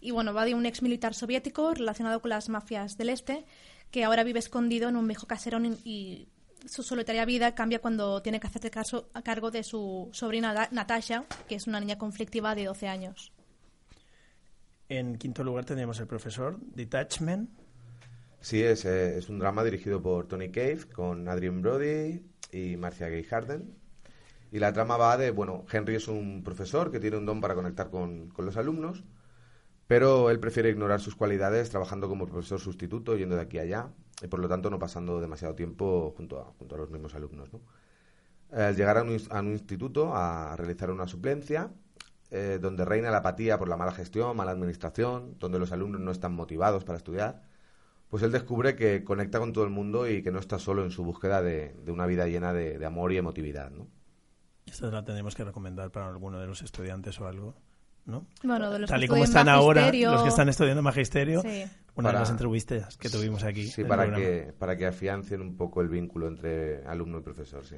Y 0.00 0.10
bueno, 0.10 0.32
va 0.32 0.44
de 0.44 0.54
un 0.54 0.66
ex 0.66 0.82
militar 0.82 1.14
soviético 1.14 1.74
relacionado 1.74 2.20
con 2.20 2.30
las 2.30 2.48
mafias 2.48 2.96
del 2.96 3.08
este 3.08 3.44
que 3.90 4.04
ahora 4.04 4.24
vive 4.24 4.38
escondido 4.38 4.88
en 4.88 4.96
un 4.96 5.06
viejo 5.06 5.26
caserón 5.26 5.66
y, 5.66 5.78
y 5.84 6.28
su 6.66 6.82
solitaria 6.82 7.24
vida 7.24 7.54
cambia 7.54 7.80
cuando 7.80 8.20
tiene 8.22 8.40
que 8.40 8.46
hacerse 8.46 8.70
caso, 8.70 9.08
a 9.14 9.22
cargo 9.22 9.50
de 9.50 9.62
su 9.62 10.08
sobrina 10.12 10.68
Natasha, 10.70 11.24
que 11.48 11.54
es 11.54 11.66
una 11.66 11.80
niña 11.80 11.98
conflictiva 11.98 12.54
de 12.54 12.64
12 12.64 12.88
años. 12.88 13.32
En 14.88 15.16
quinto 15.16 15.42
lugar 15.42 15.64
tendríamos 15.64 15.98
El 15.98 16.06
profesor, 16.06 16.58
Detachment. 16.60 17.50
Sí, 18.40 18.62
es, 18.62 18.84
eh, 18.84 19.18
es 19.18 19.28
un 19.28 19.38
drama 19.38 19.64
dirigido 19.64 20.00
por 20.00 20.28
Tony 20.28 20.50
Cave 20.50 20.84
con 20.92 21.28
Adrian 21.28 21.62
Brody 21.62 22.22
y 22.52 22.76
Marcia 22.76 23.08
Gay 23.08 23.24
Harden. 23.24 23.74
Y 24.52 24.60
la 24.60 24.72
trama 24.72 24.96
va 24.96 25.16
de, 25.16 25.32
bueno, 25.32 25.64
Henry 25.70 25.96
es 25.96 26.06
un 26.06 26.44
profesor 26.44 26.92
que 26.92 27.00
tiene 27.00 27.16
un 27.16 27.26
don 27.26 27.40
para 27.40 27.54
conectar 27.54 27.90
con, 27.90 28.28
con 28.28 28.46
los 28.46 28.56
alumnos, 28.56 29.02
pero 29.86 30.30
él 30.30 30.40
prefiere 30.40 30.70
ignorar 30.70 31.00
sus 31.00 31.14
cualidades 31.14 31.70
trabajando 31.70 32.08
como 32.08 32.26
profesor 32.26 32.60
sustituto, 32.60 33.16
yendo 33.16 33.36
de 33.36 33.42
aquí 33.42 33.58
a 33.58 33.62
allá, 33.62 33.88
y 34.22 34.26
por 34.26 34.40
lo 34.40 34.48
tanto 34.48 34.70
no 34.70 34.78
pasando 34.78 35.20
demasiado 35.20 35.54
tiempo 35.54 36.12
junto 36.16 36.40
a, 36.40 36.44
junto 36.58 36.74
a 36.74 36.78
los 36.78 36.90
mismos 36.90 37.14
alumnos. 37.14 37.52
¿no? 37.52 37.60
Al 38.50 38.74
llegar 38.74 38.98
a 38.98 39.02
un, 39.02 39.52
instituto 39.52 40.14
a 40.14 40.56
realizar 40.56 40.90
una 40.90 41.06
suplencia, 41.06 41.70
eh, 42.30 42.58
donde 42.60 42.84
reina 42.84 43.10
la 43.10 43.18
apatía 43.18 43.58
por 43.58 43.68
la 43.68 43.76
mala 43.76 43.92
gestión, 43.92 44.36
mala 44.36 44.50
administración, 44.50 45.36
donde 45.38 45.58
los 45.60 45.70
alumnos 45.70 46.00
no 46.00 46.10
están 46.10 46.34
motivados 46.34 46.84
para 46.84 46.98
estudiar, 46.98 47.42
pues 48.08 48.22
él 48.22 48.32
descubre 48.32 48.74
que 48.74 49.04
conecta 49.04 49.38
con 49.38 49.52
todo 49.52 49.64
el 49.64 49.70
mundo 49.70 50.08
y 50.08 50.22
que 50.22 50.32
no 50.32 50.40
está 50.40 50.58
solo 50.58 50.84
en 50.84 50.90
su 50.90 51.04
búsqueda 51.04 51.42
de, 51.42 51.74
una 51.86 52.06
vida 52.06 52.26
llena 52.26 52.52
de, 52.52 52.78
de 52.78 52.86
amor 52.86 53.12
y 53.12 53.18
emotividad, 53.18 53.70
¿no? 53.70 53.86
Esta 54.66 54.90
la 54.90 55.04
tendremos 55.04 55.36
que 55.36 55.44
recomendar 55.44 55.92
para 55.92 56.08
alguno 56.08 56.40
de 56.40 56.46
los 56.48 56.62
estudiantes 56.62 57.20
o 57.20 57.28
algo, 57.28 57.54
¿no? 58.06 58.26
Bueno, 58.42 58.70
de 58.70 58.78
los 58.78 58.88
Tal 58.90 59.00
que 59.00 59.04
y 59.06 59.08
como 59.08 59.24
están 59.24 59.48
ahora, 59.48 59.90
los 59.92 60.22
que 60.22 60.28
están 60.28 60.48
estudiando 60.48 60.82
magisterio, 60.82 61.42
Sí. 61.42 61.64
una 61.96 62.08
Para- 62.08 62.12
de 62.12 62.20
las 62.20 62.30
entrevistas 62.30 62.96
que 62.96 63.08
tuvimos 63.10 63.42
aquí. 63.44 63.66
Sí, 63.66 63.84
para 63.84 64.04
programa. 64.04 64.24
que, 64.24 64.52
para 64.58 64.76
que 64.76 64.86
afiancen 64.86 65.40
un 65.40 65.56
poco 65.56 65.80
el 65.82 65.88
vínculo 65.88 66.28
entre 66.28 66.84
alumno 66.86 67.18
y 67.18 67.22
profesor, 67.22 67.64
sí. 67.66 67.76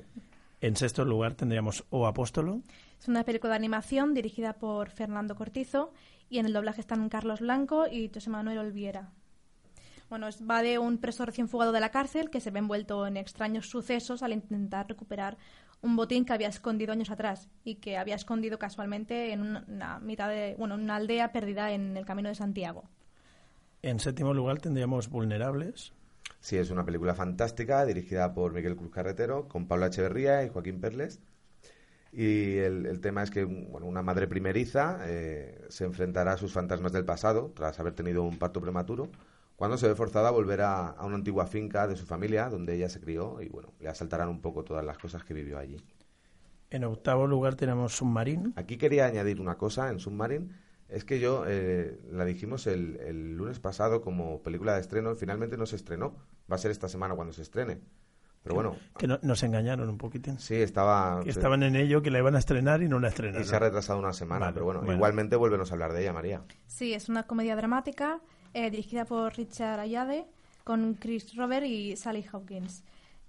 En 0.60 0.74
sexto 0.76 1.04
lugar 1.04 1.34
tendríamos 1.34 1.84
O 1.90 2.06
Apóstolo. 2.06 2.62
Es 3.00 3.06
una 3.08 3.22
película 3.24 3.50
de 3.52 3.56
animación 3.56 4.12
dirigida 4.12 4.54
por 4.54 4.90
Fernando 4.90 5.34
Cortizo 5.36 5.92
y 6.28 6.38
en 6.40 6.46
el 6.46 6.52
doblaje 6.52 6.80
están 6.80 7.08
Carlos 7.08 7.40
Blanco 7.40 7.86
y 7.86 8.10
José 8.12 8.28
Manuel 8.28 8.58
Olviera. 8.58 9.12
Bueno, 10.10 10.26
va 10.50 10.62
de 10.62 10.78
un 10.78 10.98
preso 10.98 11.24
recién 11.26 11.48
fugado 11.48 11.70
de 11.70 11.80
la 11.80 11.90
cárcel 11.90 12.30
que 12.30 12.40
se 12.40 12.50
ve 12.50 12.58
envuelto 12.60 13.06
en 13.06 13.16
extraños 13.18 13.68
sucesos 13.68 14.22
al 14.22 14.32
intentar 14.32 14.88
recuperar 14.88 15.36
un 15.80 15.96
botín 15.96 16.24
que 16.24 16.32
había 16.32 16.48
escondido 16.48 16.92
años 16.92 17.10
atrás 17.10 17.48
y 17.64 17.76
que 17.76 17.98
había 17.98 18.16
escondido 18.16 18.58
casualmente 18.58 19.32
en 19.32 19.42
una, 19.42 19.98
mitad 20.00 20.28
de, 20.28 20.54
bueno, 20.58 20.74
en 20.74 20.82
una 20.82 20.96
aldea 20.96 21.32
perdida 21.32 21.72
en 21.72 21.96
el 21.96 22.04
camino 22.04 22.28
de 22.28 22.34
Santiago. 22.34 22.84
En 23.82 24.00
séptimo 24.00 24.34
lugar 24.34 24.58
tendríamos 24.58 25.08
Vulnerables. 25.08 25.92
Sí, 26.40 26.56
es 26.56 26.70
una 26.70 26.84
película 26.84 27.14
fantástica 27.14 27.84
dirigida 27.84 28.34
por 28.34 28.52
Miguel 28.52 28.76
Cruz 28.76 28.90
Carretero, 28.90 29.48
con 29.48 29.66
Pablo 29.66 29.86
Echeverría 29.86 30.44
y 30.44 30.48
Joaquín 30.48 30.80
Perles. 30.80 31.20
Y 32.12 32.56
el, 32.56 32.86
el 32.86 33.00
tema 33.00 33.22
es 33.22 33.30
que 33.30 33.44
bueno, 33.44 33.86
una 33.86 34.02
madre 34.02 34.26
primeriza 34.26 34.98
eh, 35.06 35.66
se 35.68 35.84
enfrentará 35.84 36.32
a 36.32 36.36
sus 36.38 36.52
fantasmas 36.52 36.92
del 36.92 37.04
pasado 37.04 37.52
tras 37.54 37.78
haber 37.78 37.92
tenido 37.92 38.22
un 38.22 38.38
parto 38.38 38.60
prematuro, 38.60 39.10
cuando 39.58 39.76
se 39.76 39.88
ve 39.88 39.96
forzada 39.96 40.28
a 40.28 40.30
volver 40.30 40.60
a, 40.60 40.86
a 40.90 41.04
una 41.04 41.16
antigua 41.16 41.44
finca 41.48 41.88
de 41.88 41.96
su 41.96 42.06
familia 42.06 42.48
donde 42.48 42.76
ella 42.76 42.88
se 42.88 43.00
crió 43.00 43.42
y 43.42 43.48
bueno, 43.48 43.72
le 43.80 43.88
asaltarán 43.88 44.28
un 44.28 44.40
poco 44.40 44.62
todas 44.62 44.84
las 44.84 44.98
cosas 44.98 45.24
que 45.24 45.34
vivió 45.34 45.58
allí. 45.58 45.76
En 46.70 46.84
octavo 46.84 47.26
lugar 47.26 47.56
tenemos 47.56 47.96
Submarine. 47.96 48.52
Aquí 48.54 48.76
quería 48.76 49.06
añadir 49.06 49.40
una 49.40 49.56
cosa 49.56 49.90
en 49.90 49.98
Submarine. 49.98 50.48
Es 50.88 51.04
que 51.04 51.18
yo 51.18 51.44
eh, 51.46 51.98
la 52.12 52.24
dijimos 52.24 52.66
el, 52.68 52.96
el 53.00 53.36
lunes 53.36 53.58
pasado 53.58 54.00
como 54.00 54.42
película 54.42 54.74
de 54.74 54.80
estreno 54.80 55.10
y 55.12 55.16
finalmente 55.16 55.56
no 55.56 55.66
se 55.66 55.74
estrenó. 55.76 56.14
Va 56.50 56.54
a 56.54 56.58
ser 56.58 56.70
esta 56.70 56.88
semana 56.88 57.14
cuando 57.16 57.32
se 57.32 57.42
estrene. 57.42 57.80
Pero 58.44 58.54
bueno, 58.54 58.76
Que 58.96 59.08
no- 59.08 59.18
nos 59.22 59.42
engañaron 59.42 59.88
un 59.88 59.98
poquitín. 59.98 60.38
sí, 60.38 60.54
estaba... 60.54 61.20
Que 61.24 61.30
estaban 61.30 61.62
en 61.64 61.74
ello, 61.74 62.00
que 62.00 62.10
la 62.10 62.18
iban 62.20 62.36
a 62.36 62.38
estrenar 62.38 62.80
y 62.82 62.88
no 62.88 63.00
la 63.00 63.08
Y 63.08 63.10
estrenaron. 63.10 63.44
se 63.44 63.56
ha 63.56 63.58
retrasado 63.58 63.98
una 63.98 64.12
semana, 64.12 64.46
Vale, 64.46 64.54
pero 64.54 64.64
bueno, 64.66 64.80
bueno. 64.80 64.94
igualmente 64.94 65.34
vuélvenos 65.36 65.70
a 65.70 65.74
hablar 65.74 65.92
de 65.92 66.02
ella, 66.02 66.12
María. 66.12 66.42
Sí, 66.66 66.94
es 66.94 67.08
una 67.08 67.26
comedia 67.26 67.56
dramática 67.56 68.20
eh, 68.58 68.70
dirigida 68.70 69.04
por 69.04 69.36
Richard 69.36 69.78
Ayade 69.78 70.26
con 70.64 70.94
Chris 70.94 71.36
Robert 71.36 71.64
y 71.64 71.96
Sally 71.96 72.24
Hawkins. 72.32 72.82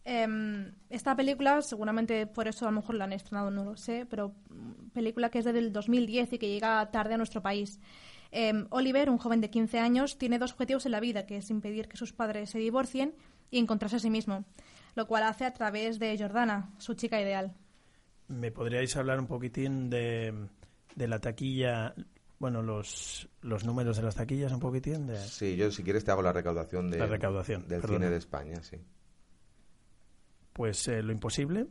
Em, 0.04 0.72
esta 0.90 1.16
película, 1.16 1.62
seguramente 1.62 2.26
por 2.26 2.48
eso 2.48 2.66
a 2.66 2.72
lo 2.72 2.78
mejor 2.78 2.96
la 2.96 3.04
han 3.04 3.14
estrenado, 3.14 3.52
no 3.52 3.64
lo 3.64 3.78
sé, 3.78 4.08
pero 4.10 4.34
mm, 4.50 4.90
película 4.92 5.30
que 5.30 5.40
es 5.40 5.46
desde 5.46 5.60
el 5.60 5.72
2010 5.72 6.34
y 6.34 6.38
que 6.40 6.50
llega 6.50 6.90
tarde 6.90 7.14
a 7.14 7.18
nuestro 7.18 7.44
país. 7.44 7.80
Em, 8.32 8.66
Oliver, 8.72 9.08
un 9.10 9.20
joven 9.20 9.40
de 9.40 9.52
15 9.52 9.78
años, 9.78 10.18
tiene 10.18 10.40
dos 10.40 10.54
objetivos 10.54 10.88
en 10.88 10.94
la 10.94 11.00
vida, 11.00 11.28
que 11.28 11.38
es 11.38 11.52
impedir 11.52 11.88
que 11.88 11.98
sus 11.98 12.12
padres 12.12 12.50
se 12.50 12.58
divorcien 12.58 13.14
y 13.52 13.60
encontrarse 13.60 13.98
a 13.98 14.00
sí 14.00 14.10
mismo, 14.10 14.46
lo 14.96 15.06
cual 15.06 15.24
hace 15.24 15.46
a 15.46 15.54
través 15.54 16.00
de 16.00 16.18
Jordana, 16.18 16.72
su 16.80 16.96
chica 16.96 17.22
ideal. 17.22 17.54
¿Me 18.28 18.52
podríais 18.52 18.96
hablar 18.96 19.20
un 19.20 19.28
poquitín 19.28 19.92
de, 19.92 20.34
de 20.96 21.08
la 21.08 21.20
taquilla? 21.20 21.94
Bueno, 22.40 22.62
los, 22.62 23.28
los 23.42 23.66
números 23.66 23.98
de 23.98 24.04
las 24.04 24.16
taquillas 24.16 24.52
un 24.54 24.60
poquitín. 24.62 25.08
De... 25.08 25.18
Sí, 25.18 25.58
yo 25.58 25.70
si 25.72 25.84
quieres 25.84 26.06
te 26.06 26.12
hago 26.12 26.22
la 26.22 26.32
recaudación, 26.34 26.90
de, 26.90 26.98
La 26.98 27.06
recaudación, 27.08 27.68
del 27.68 27.82
perdona. 27.82 28.00
cine 28.00 28.10
de 28.12 28.18
España, 28.18 28.64
sí. 28.64 28.78
Pues 30.54 30.88
eh, 30.88 31.04
lo 31.04 31.12
imposible. 31.12 31.68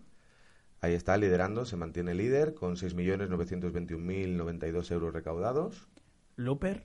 Ahí 0.81 0.95
está 0.95 1.17
liderando, 1.17 1.65
se 1.65 1.77
mantiene 1.77 2.15
líder 2.15 2.55
con 2.55 2.77
6.921.092 2.77 4.93
euros 4.93 5.13
recaudados. 5.13 5.89
Looper. 6.37 6.85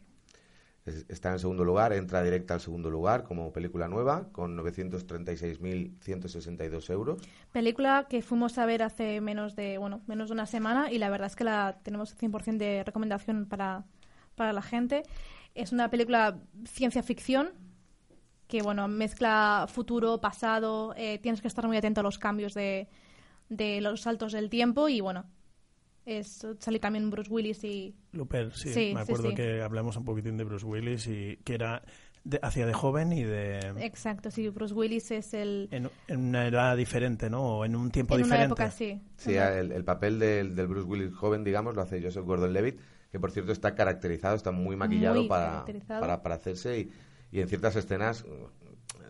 Es- 0.85 1.05
Está 1.07 1.31
en 1.31 1.39
segundo 1.39 1.63
lugar, 1.63 1.93
entra 1.93 2.21
directa 2.23 2.55
al 2.55 2.59
segundo 2.59 2.89
lugar 2.89 3.23
como 3.23 3.53
película 3.53 3.87
nueva 3.87 4.27
con 4.31 4.55
936.162 4.57 6.89
euros. 6.89 7.21
Película 7.51 8.07
que 8.09 8.21
fuimos 8.21 8.57
a 8.57 8.65
ver 8.65 8.83
hace 8.83 9.21
menos 9.21 9.55
de, 9.55 9.77
bueno, 9.77 10.01
menos 10.07 10.29
de 10.29 10.33
una 10.33 10.45
semana 10.45 10.91
y 10.91 10.97
la 10.97 11.09
verdad 11.09 11.27
es 11.27 11.35
que 11.35 11.43
la 11.43 11.79
tenemos 11.83 12.15
100% 12.17 12.57
de 12.57 12.83
recomendación 12.83 13.45
para, 13.45 13.85
para 14.35 14.53
la 14.53 14.61
gente. 14.61 15.03
Es 15.55 15.71
una 15.71 15.89
película 15.89 16.39
ciencia 16.65 17.03
ficción 17.03 17.51
que, 18.47 18.61
bueno, 18.61 18.87
mezcla 18.87 19.65
futuro, 19.69 20.19
pasado, 20.21 20.93
eh, 20.97 21.19
tienes 21.19 21.41
que 21.41 21.47
estar 21.47 21.65
muy 21.67 21.77
atento 21.77 22.01
a 22.01 22.03
los 22.03 22.19
cambios 22.19 22.53
de, 22.53 22.87
de 23.49 23.81
los 23.81 24.01
saltos 24.01 24.33
del 24.33 24.49
tiempo 24.49 24.89
y, 24.89 25.01
bueno, 25.01 25.25
es 26.05 26.45
sale 26.59 26.79
también 26.79 27.09
Bruce 27.09 27.31
Willis 27.31 27.63
y... 27.63 27.95
Looper, 28.11 28.51
sí. 28.53 28.69
Sí, 28.73 28.91
me 28.93 29.03
sí, 29.05 29.11
acuerdo 29.11 29.29
sí. 29.29 29.35
que 29.35 29.61
hablamos 29.61 29.95
un 29.97 30.05
poquitín 30.05 30.37
de 30.37 30.43
Bruce 30.43 30.65
Willis 30.65 31.07
y 31.07 31.37
que 31.43 31.55
era 31.55 31.81
de, 32.23 32.39
hacía 32.41 32.65
de 32.65 32.73
joven 32.73 33.11
y 33.13 33.23
de 33.23 33.59
Exacto, 33.79 34.31
sí, 34.31 34.47
Bruce 34.49 34.73
Willis 34.73 35.11
es 35.11 35.33
el... 35.33 35.67
en, 35.71 35.89
en 36.07 36.19
una 36.19 36.47
edad 36.47 36.75
diferente, 36.77 37.29
¿no? 37.29 37.59
O 37.59 37.65
en 37.65 37.75
un 37.75 37.91
tiempo 37.91 38.15
en 38.15 38.21
una 38.23 38.35
diferente. 38.35 38.53
época, 38.63 38.71
sí. 38.71 39.01
Sí, 39.17 39.31
Una- 39.33 39.53
el, 39.57 39.71
el 39.71 39.83
papel 39.83 40.19
del, 40.19 40.55
del 40.55 40.67
Bruce 40.67 40.87
Willis 40.87 41.13
joven, 41.13 41.43
digamos, 41.43 41.75
lo 41.75 41.81
hace 41.81 42.01
Joseph 42.01 42.25
Gordon-Levitt, 42.25 42.79
que 43.11 43.19
por 43.19 43.31
cierto 43.31 43.51
está 43.51 43.75
caracterizado, 43.75 44.35
está 44.35 44.51
muy 44.51 44.75
maquillado 44.75 45.19
Muy 45.19 45.27
para, 45.29 45.65
para, 45.87 46.21
para 46.23 46.35
hacerse 46.35 46.79
y, 46.79 46.91
y 47.31 47.41
en 47.41 47.47
ciertas 47.47 47.75
escenas, 47.75 48.25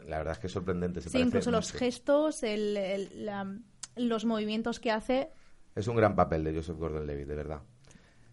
la 0.08 0.18
verdad 0.18 0.34
es 0.34 0.40
que 0.40 0.48
es 0.48 0.54
sorprendente. 0.54 1.02
Se 1.02 1.10
Sí, 1.10 1.14
parece 1.14 1.28
incluso 1.28 1.52
los 1.52 1.68
mucho. 1.74 1.78
gestos, 1.80 2.44
el- 2.44 2.78
el- 2.78 3.26
la- 3.26 3.58
los 3.96 4.26
movimientos 4.26 4.80
que 4.80 4.92
hace 4.92 5.30
Es 5.76 5.88
un 5.88 5.96
gran 5.96 6.16
papel 6.16 6.44
de 6.44 6.54
Joseph 6.54 6.78
Gordon-Levitt, 6.78 7.28
de 7.28 7.36
verdad. 7.36 7.62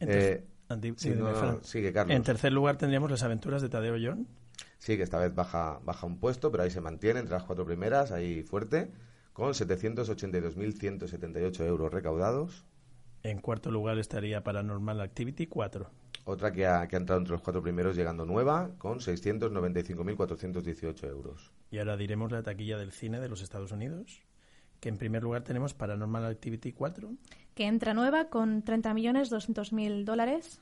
Eh, 0.00 0.44
sí, 0.96 1.10
no, 1.10 1.30
no, 1.30 1.62
sigue, 1.62 1.92
Carlos. 1.92 2.16
En 2.16 2.22
tercer 2.22 2.52
lugar 2.52 2.76
tendríamos 2.76 3.10
las 3.10 3.22
aventuras 3.22 3.62
de 3.62 3.68
Tadeo 3.68 3.96
John. 4.00 4.26
Sí, 4.78 4.96
que 4.96 5.02
esta 5.02 5.18
vez 5.18 5.34
baja, 5.34 5.80
baja 5.84 6.06
un 6.06 6.18
puesto, 6.18 6.50
pero 6.50 6.62
ahí 6.62 6.70
se 6.70 6.80
mantiene 6.80 7.20
entre 7.20 7.34
las 7.34 7.44
cuatro 7.44 7.66
primeras, 7.66 8.12
ahí 8.12 8.42
fuerte, 8.42 8.90
con 9.32 9.52
782.178 9.52 11.66
euros 11.66 11.92
recaudados. 11.92 12.64
En 13.22 13.40
cuarto 13.40 13.70
lugar 13.70 13.98
estaría 13.98 14.42
Paranormal 14.42 15.00
Activity 15.00 15.46
4. 15.46 15.90
Otra 16.24 16.52
que 16.52 16.66
ha, 16.66 16.88
que 16.88 16.96
ha 16.96 16.98
entrado 16.98 17.20
entre 17.20 17.32
los 17.32 17.42
cuatro 17.42 17.62
primeros 17.62 17.94
llegando 17.96 18.24
nueva, 18.24 18.70
con 18.78 19.00
695.418 19.00 21.08
euros. 21.08 21.52
Y 21.70 21.78
ahora 21.78 21.96
diremos 21.96 22.32
la 22.32 22.42
taquilla 22.42 22.78
del 22.78 22.92
cine 22.92 23.20
de 23.20 23.28
los 23.28 23.42
Estados 23.42 23.72
Unidos. 23.72 24.22
Que 24.80 24.88
en 24.88 24.96
primer 24.98 25.22
lugar 25.22 25.42
tenemos 25.44 25.74
Paranormal 25.74 26.24
Activity 26.24 26.72
4. 26.72 27.10
que 27.54 27.66
entra 27.66 27.92
nueva 27.94 28.28
con 28.30 28.64
30.200.000 28.64 30.04
dólares, 30.04 30.60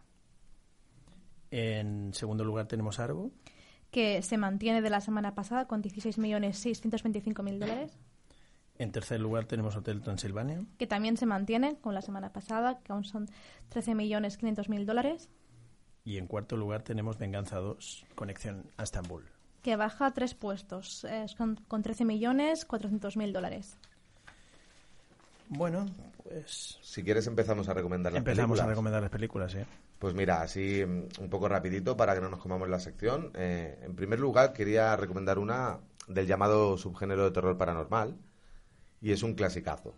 En 1.51 2.13
segundo 2.15 2.45
lugar 2.45 2.67
tenemos 2.67 2.99
Argo. 2.99 3.31
que 3.91 4.21
se 4.23 4.37
mantiene 4.37 4.83
de 4.83 4.91
la 4.91 5.01
semana 5.01 5.35
pasada 5.35 5.67
con 5.67 5.83
16.625.000 5.83 7.59
dólares, 7.59 7.97
En 8.79 8.93
tercer 8.93 9.21
lugar 9.21 9.45
tenemos 9.47 9.77
Hotel 9.77 10.03
Transilvania. 10.03 10.63
que 10.79 10.87
también 10.87 11.17
se 11.17 11.27
mantiene 11.27 11.77
con 11.77 11.95
la 11.95 12.03
semana 12.03 12.33
pasada, 12.33 12.81
que 12.83 12.93
aún 12.93 13.05
son 13.05 13.27
13.500.000 13.73 14.85
dólares, 14.85 15.29
Y 16.05 16.17
en 16.17 16.27
cuarto 16.27 16.57
lugar 16.57 16.83
tenemos 16.83 17.19
Venganza 17.19 17.59
2, 17.59 18.05
Conexión 18.15 18.65
a 18.77 18.83
Estambul. 18.83 19.25
que 19.63 19.77
baja 19.77 20.11
tres 20.13 20.35
puestos, 20.35 21.05
eh, 21.05 21.27
con, 21.37 21.57
con 21.69 21.83
13.400.000 21.83 23.33
dólares. 23.33 23.79
Bueno, 25.49 25.87
pues 26.23 26.79
Si 26.83 27.03
quieres 27.03 27.27
empezamos 27.27 27.69
a 27.69 27.75
recomendar 27.75 28.13
las 28.13 28.19
empezamos 28.19 28.51
películas. 28.51 28.67
a 28.67 28.69
recomendar 28.71 29.03
las 29.03 29.11
películas, 29.11 29.55
¿eh? 29.55 29.67
Pues 29.99 30.15
mira, 30.15 30.43
así 30.43 30.85
mm, 30.85 31.23
un 31.23 31.31
poco 31.31 31.49
rapidito 31.49 31.97
para 31.97 32.15
que 32.15 32.21
no 32.21 32.29
nos 32.29 32.41
comamos 32.41 32.69
la 32.69 32.79
sección. 32.79 33.31
Eh, 33.35 33.79
en 33.83 33.95
primer 33.97 34.21
lugar, 34.21 34.53
quería 34.53 34.95
recomendar 34.97 35.39
una 35.39 35.79
del 36.07 36.27
llamado 36.27 36.77
subgénero 36.77 37.25
de 37.25 37.31
terror 37.31 37.57
paranormal 37.57 38.17
y 39.01 39.13
es 39.13 39.23
un 39.23 39.35
clasicazo. 39.35 39.95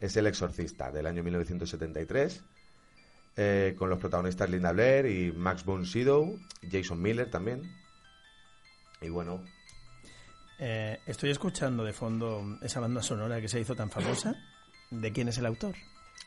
Es 0.00 0.16
El 0.16 0.26
Exorcista 0.26 0.90
del 0.90 1.06
año 1.06 1.22
1973 1.22 2.42
eh, 3.36 3.74
con 3.78 3.90
los 3.90 3.98
protagonistas 3.98 4.48
Linda 4.50 4.72
Blair 4.72 5.06
y 5.06 5.32
Max 5.32 5.64
von 5.64 5.86
Sydow, 5.86 6.38
Jason 6.70 7.00
Miller 7.00 7.30
también. 7.30 7.62
Y 9.00 9.08
bueno, 9.08 9.42
Eh, 10.58 11.00
Estoy 11.06 11.30
escuchando 11.30 11.84
de 11.84 11.92
fondo 11.92 12.58
esa 12.62 12.80
banda 12.80 13.02
sonora 13.02 13.40
que 13.40 13.48
se 13.48 13.60
hizo 13.60 13.74
tan 13.74 13.90
famosa. 13.90 14.34
¿De 14.90 15.12
quién 15.12 15.28
es 15.28 15.38
el 15.38 15.46
autor? 15.46 15.74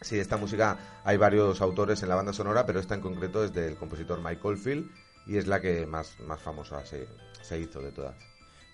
Sí, 0.02 0.20
esta 0.20 0.38
música 0.38 0.78
hay 1.04 1.18
varios 1.18 1.62
autores 1.62 2.04
en 2.04 2.10
la 2.10 2.16
banda 2.16 2.34
sonora, 2.34 2.66
pero 2.66 2.80
esta 2.80 2.96
en 2.96 3.02
concreto 3.02 3.44
es 3.44 3.54
del 3.54 3.76
compositor 3.78 4.22
Mike 4.22 4.42
Oldfield 4.44 4.92
y 5.26 5.38
es 5.38 5.48
la 5.48 5.60
que 5.60 5.86
más, 5.88 6.20
más 6.20 6.40
famosa 6.42 6.86
se, 6.86 7.08
se 7.42 7.60
hizo 7.60 7.82
de 7.82 7.92
todas. 7.92 8.16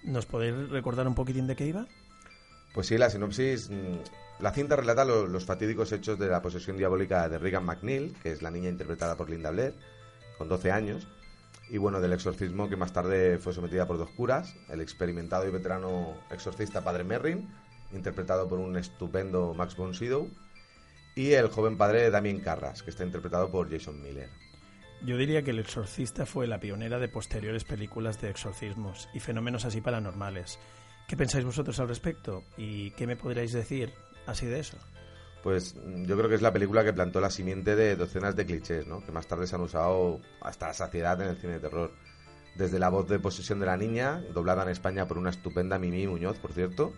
¿Nos 0.03 0.25
podéis 0.25 0.69
recordar 0.69 1.07
un 1.07 1.15
poquitín 1.15 1.47
de 1.47 1.55
qué 1.55 1.67
iba? 1.67 1.85
Pues 2.73 2.87
sí, 2.87 2.97
la 2.97 3.09
sinopsis. 3.09 3.69
mm, 3.69 3.97
La 4.39 4.51
cinta 4.51 4.75
relata 4.75 5.05
lo- 5.05 5.27
los 5.27 5.45
fatídicos 5.45 5.91
hechos 5.91 6.17
de 6.19 6.27
la 6.27 6.41
posesión 6.41 6.75
diabólica 6.75 7.29
de 7.29 7.37
Regan 7.37 7.63
McNeil, 7.65 8.15
que 8.21 8.31
es 8.31 8.41
la 8.41 8.49
niña 8.51 8.69
interpretada 8.69 9.15
por 9.15 9.29
Linda 9.29 9.51
Blair, 9.51 9.75
con 10.37 10.49
12 10.49 10.71
años, 10.71 11.07
y 11.69 11.77
bueno, 11.77 12.01
del 12.01 12.13
exorcismo 12.13 12.69
que 12.69 12.75
más 12.75 12.93
tarde 12.93 13.37
fue 13.37 13.53
sometida 13.53 13.87
por 13.87 13.97
dos 13.97 14.09
curas, 14.11 14.55
el 14.69 14.81
experimentado 14.81 15.47
y 15.47 15.51
veterano 15.51 16.15
exorcista 16.29 16.83
Padre 16.83 17.03
Merrin, 17.03 17.49
interpretado 17.91 18.47
por 18.47 18.59
un 18.59 18.77
estupendo 18.77 19.53
Max 19.53 19.75
von 19.75 19.93
Sydow, 19.93 20.29
y 21.15 21.33
el 21.33 21.47
joven 21.49 21.77
padre 21.77 22.09
Damien 22.09 22.39
Carras, 22.39 22.81
que 22.81 22.89
está 22.89 23.03
interpretado 23.03 23.51
por 23.51 23.71
Jason 23.71 24.01
Miller. 24.01 24.29
Yo 25.05 25.17
diría 25.17 25.43
que 25.43 25.51
El 25.51 25.59
Exorcista 25.59 26.25
fue 26.25 26.47
la 26.47 26.59
pionera 26.59 26.97
de 26.97 27.09
posteriores 27.09 27.65
películas 27.65 28.21
de 28.21 28.29
exorcismos 28.29 29.09
y 29.13 29.19
fenómenos 29.19 29.65
así 29.65 29.81
paranormales. 29.81 30.59
¿Qué 31.07 31.17
pensáis 31.17 31.43
vosotros 31.43 31.79
al 31.79 31.89
respecto? 31.89 32.43
¿Y 32.57 32.91
qué 32.91 33.05
me 33.05 33.17
podríais 33.17 33.51
decir 33.51 33.93
así 34.25 34.45
de 34.45 34.59
eso? 34.59 34.77
Pues 35.43 35.75
mm, 35.75 36.05
yo 36.05 36.17
creo 36.17 36.29
que 36.29 36.35
es 36.35 36.41
la 36.41 36.53
película 36.53 36.83
que 36.83 36.93
plantó 36.93 37.19
la 37.21 37.29
simiente 37.29 37.75
de 37.75 37.95
docenas 37.95 38.35
de 38.35 38.45
clichés, 38.45 38.87
¿no? 38.87 39.05
Que 39.05 39.11
más 39.11 39.27
tarde 39.27 39.45
se 39.45 39.55
han 39.55 39.61
usado 39.61 40.21
hasta 40.41 40.67
la 40.67 40.73
saciedad 40.73 41.21
en 41.21 41.29
el 41.29 41.37
cine 41.37 41.53
de 41.53 41.59
terror. 41.59 41.91
Desde 42.55 42.79
la 42.79 42.89
voz 42.89 43.07
de 43.09 43.19
posesión 43.19 43.59
de 43.59 43.65
la 43.65 43.77
niña, 43.77 44.23
doblada 44.33 44.63
en 44.63 44.69
España 44.69 45.07
por 45.07 45.17
una 45.17 45.31
estupenda 45.31 45.77
Mimi 45.77 46.07
Muñoz, 46.07 46.37
por 46.39 46.53
cierto. 46.53 46.93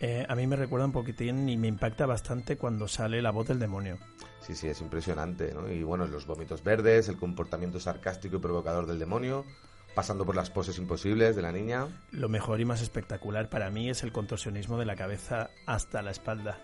Eh, 0.00 0.26
a 0.28 0.34
mí 0.34 0.46
me 0.46 0.56
recuerda 0.56 0.86
un 0.86 0.92
poquitín 0.92 1.48
y 1.48 1.56
me 1.56 1.68
impacta 1.68 2.04
bastante 2.04 2.58
cuando 2.58 2.88
sale 2.88 3.22
la 3.22 3.30
voz 3.30 3.48
del 3.48 3.58
demonio. 3.58 3.98
Sí, 4.40 4.54
sí, 4.54 4.68
es 4.68 4.80
impresionante, 4.82 5.54
¿no? 5.54 5.70
Y 5.70 5.82
bueno, 5.82 6.06
los 6.06 6.26
vómitos 6.26 6.62
verdes, 6.62 7.08
el 7.08 7.16
comportamiento 7.16 7.80
sarcástico 7.80 8.36
y 8.36 8.40
provocador 8.40 8.86
del 8.86 8.98
demonio, 8.98 9.46
pasando 9.94 10.26
por 10.26 10.36
las 10.36 10.50
poses 10.50 10.76
imposibles 10.78 11.36
de 11.36 11.42
la 11.42 11.52
niña. 11.52 11.86
Lo 12.10 12.28
mejor 12.28 12.60
y 12.60 12.64
más 12.64 12.82
espectacular 12.82 13.48
para 13.48 13.70
mí 13.70 13.88
es 13.88 14.02
el 14.02 14.12
contorsionismo 14.12 14.78
de 14.78 14.84
la 14.84 14.96
cabeza 14.96 15.50
hasta 15.64 16.02
la 16.02 16.10
espalda. 16.10 16.58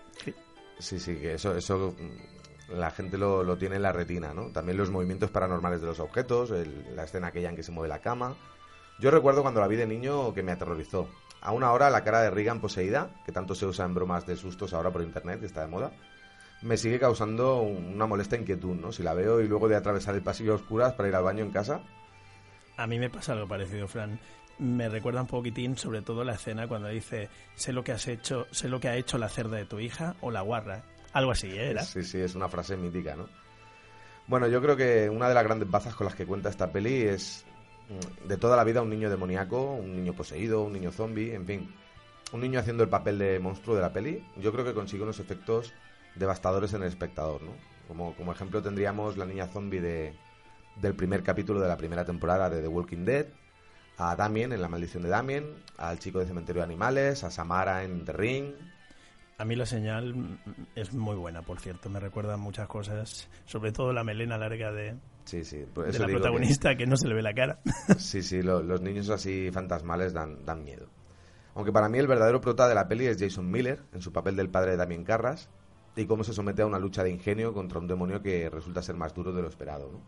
Sí. 0.81 0.99
Sí, 0.99 1.15
que 1.17 1.33
eso, 1.35 1.55
eso 1.55 1.95
mm, 1.97 2.77
la 2.77 2.91
gente 2.91 3.17
lo, 3.17 3.57
tiene 3.57 3.75
en 3.77 3.81
la 3.83 3.91
retina, 3.91 4.33
¿no? 4.33 4.47
También 4.51 4.77
los 4.77 4.89
movimientos 4.91 5.29
paranormales 5.31 5.81
de 5.81 5.87
los 5.87 5.99
objetos, 5.99 6.51
el- 6.51 6.95
la 6.95 7.03
escena 7.03 7.27
aquella 7.27 7.49
en 7.49 7.55
que 7.55 7.63
se 7.63 7.71
mueve 7.71 7.89
la 7.89 7.99
cama. 7.99 8.35
Yo 8.99 9.11
recuerdo 9.11 9.41
cuando 9.41 9.61
la 9.61 9.67
vi 9.67 9.75
de 9.77 9.87
niño 9.87 10.33
que 10.33 10.43
me 10.43 10.51
aterrorizó. 10.51 11.07
Aún 11.41 11.63
ahora 11.63 11.89
la 11.89 12.03
cara 12.03 12.21
de 12.21 12.29
Regan 12.29 12.61
poseída, 12.61 13.09
que 13.25 13.31
tanto 13.31 13.55
se 13.55 13.65
usa 13.65 13.85
en 13.85 13.93
bromas 13.95 14.25
de 14.27 14.35
sustos 14.35 14.73
ahora 14.73 14.91
por 14.91 15.01
internet, 15.01 15.41
está 15.43 15.61
de 15.61 15.67
moda, 15.67 15.91
me 16.61 16.77
sigue 16.77 16.99
causando 16.99 17.61
una 17.61 18.05
molesta 18.05 18.35
inquietud, 18.35 18.75
¿no? 18.75 18.91
Si 18.91 19.01
la 19.01 19.15
veo 19.15 19.41
y 19.41 19.47
luego 19.47 19.67
de 19.67 19.75
atravesar 19.75 20.13
el 20.13 20.21
pasillo 20.21 20.51
a 20.53 20.55
oscuras 20.57 20.93
para 20.93 21.09
ir 21.09 21.15
al 21.15 21.23
baño 21.23 21.43
en 21.43 21.51
casa, 21.51 21.81
A 22.77 22.87
mí 22.87 22.97
me 22.99 23.09
pasa 23.09 23.33
algo 23.33 23.47
parecido, 23.47 23.87
Fran. 23.87 24.19
Me 24.59 24.89
recuerda 24.89 25.21
un 25.21 25.27
poquitín, 25.27 25.77
sobre 25.77 26.01
todo 26.01 26.23
la 26.23 26.33
escena 26.33 26.67
cuando 26.67 26.87
dice, 26.87 27.29
sé 27.55 27.73
lo 27.73 27.83
que 27.83 27.91
has 27.91 28.07
hecho, 28.07 28.47
sé 28.51 28.69
lo 28.69 28.79
que 28.79 28.89
ha 28.89 28.95
hecho 28.95 29.17
la 29.17 29.29
cerda 29.29 29.57
de 29.57 29.65
tu 29.65 29.79
hija 29.79 30.15
o 30.21 30.31
la 30.31 30.41
guarra. 30.41 30.83
Algo 31.13 31.31
así, 31.31 31.47
¿eh? 31.47 31.71
¿era? 31.71 31.83
Sí, 31.83 32.03
sí, 32.03 32.19
es 32.19 32.35
una 32.35 32.47
frase 32.47 32.77
mítica, 32.77 33.15
¿no? 33.15 33.27
Bueno, 34.27 34.47
yo 34.47 34.61
creo 34.61 34.77
que 34.77 35.09
una 35.09 35.27
de 35.27 35.33
las 35.33 35.43
grandes 35.43 35.69
bazas 35.69 35.95
con 35.95 36.05
las 36.05 36.15
que 36.15 36.25
cuenta 36.25 36.49
esta 36.49 36.71
peli 36.71 37.01
es 37.01 37.45
mm, 37.89 38.27
de 38.27 38.37
toda 38.37 38.55
la 38.55 38.63
vida 38.63 38.81
un 38.81 38.89
niño 38.89 39.09
demoníaco, 39.09 39.73
un 39.73 39.95
niño 39.95 40.13
poseído, 40.13 40.63
un 40.63 40.73
niño 40.73 40.91
zombie, 40.91 41.33
en 41.33 41.45
fin, 41.45 41.75
un 42.31 42.39
niño 42.39 42.59
haciendo 42.59 42.83
el 42.83 42.89
papel 42.89 43.17
de 43.17 43.39
monstruo 43.39 43.75
de 43.75 43.81
la 43.81 43.91
peli. 43.91 44.23
Yo 44.37 44.51
creo 44.53 44.63
que 44.63 44.73
consigue 44.73 45.03
unos 45.03 45.19
efectos 45.19 45.73
devastadores 46.15 46.73
en 46.73 46.83
el 46.83 46.87
espectador, 46.87 47.41
¿no? 47.41 47.51
Como, 47.87 48.15
como 48.15 48.31
ejemplo 48.31 48.61
tendríamos 48.61 49.17
la 49.17 49.25
niña 49.25 49.47
zombie 49.47 49.81
de, 49.81 50.13
del 50.79 50.95
primer 50.95 51.23
capítulo 51.23 51.59
de 51.59 51.67
la 51.67 51.77
primera 51.77 52.05
temporada 52.05 52.49
de 52.49 52.61
The 52.61 52.67
Walking 52.67 53.03
Dead, 53.03 53.27
a 53.97 54.15
Damien 54.15 54.51
en 54.53 54.61
La 54.61 54.67
maldición 54.67 55.03
de 55.03 55.09
Damien, 55.09 55.45
al 55.77 55.99
chico 55.99 56.19
de 56.19 56.25
Cementerio 56.25 56.61
de 56.61 56.65
Animales, 56.65 57.23
a 57.23 57.31
Samara 57.31 57.83
en 57.83 58.03
The 58.05 58.13
Ring. 58.13 58.53
A 59.37 59.45
mí 59.45 59.55
la 59.55 59.65
señal 59.65 60.39
es 60.75 60.93
muy 60.93 61.15
buena, 61.15 61.41
por 61.41 61.59
cierto. 61.59 61.89
Me 61.89 61.99
recuerda 61.99 62.37
muchas 62.37 62.67
cosas, 62.67 63.27
sobre 63.45 63.71
todo 63.71 63.91
la 63.93 64.03
melena 64.03 64.37
larga 64.37 64.71
de, 64.71 64.95
Sí, 65.25 65.43
sí, 65.43 65.65
por 65.73 65.85
de 65.85 65.91
eso 65.91 65.99
la 66.01 66.07
digo 66.07 66.19
que- 66.19 66.21
protagonista, 66.23 66.75
que... 66.75 66.85
no 66.85 66.95
se 66.97 67.07
le 67.07 67.15
ve 67.15 67.21
la 67.21 67.33
cara. 67.33 67.59
Sí, 67.97 68.21
sí, 68.21 68.41
lo- 68.41 68.61
los 68.61 68.81
niños 68.81 69.09
así 69.09 69.49
fantasmales 69.51 70.13
dan, 70.13 70.45
dan 70.45 70.63
miedo. 70.63 70.87
Aunque 71.55 71.71
para 71.71 71.89
mí 71.89 71.97
el 71.97 72.07
verdadero 72.07 72.39
prota 72.39 72.67
de 72.67 72.75
la 72.75 72.87
peli 72.87 73.07
es 73.07 73.17
Jason 73.19 73.49
Miller, 73.49 73.81
en 73.93 74.01
su 74.01 74.11
papel 74.13 74.35
del 74.35 74.49
padre 74.49 74.71
de 74.71 74.77
Damien 74.77 75.03
Carras, 75.03 75.49
y 75.95 76.05
cómo 76.05 76.23
se 76.23 76.33
somete 76.33 76.61
a 76.61 76.65
una 76.67 76.79
lucha 76.79 77.03
de 77.03 77.09
ingenio 77.11 77.53
contra 77.53 77.79
un 77.79 77.87
demonio 77.87 78.21
que 78.21 78.49
resulta 78.49 78.81
ser 78.81 78.95
más 78.95 79.13
duro 79.13 79.33
de 79.33 79.41
lo 79.41 79.47
esperado. 79.49 79.91
¿no? 79.91 79.99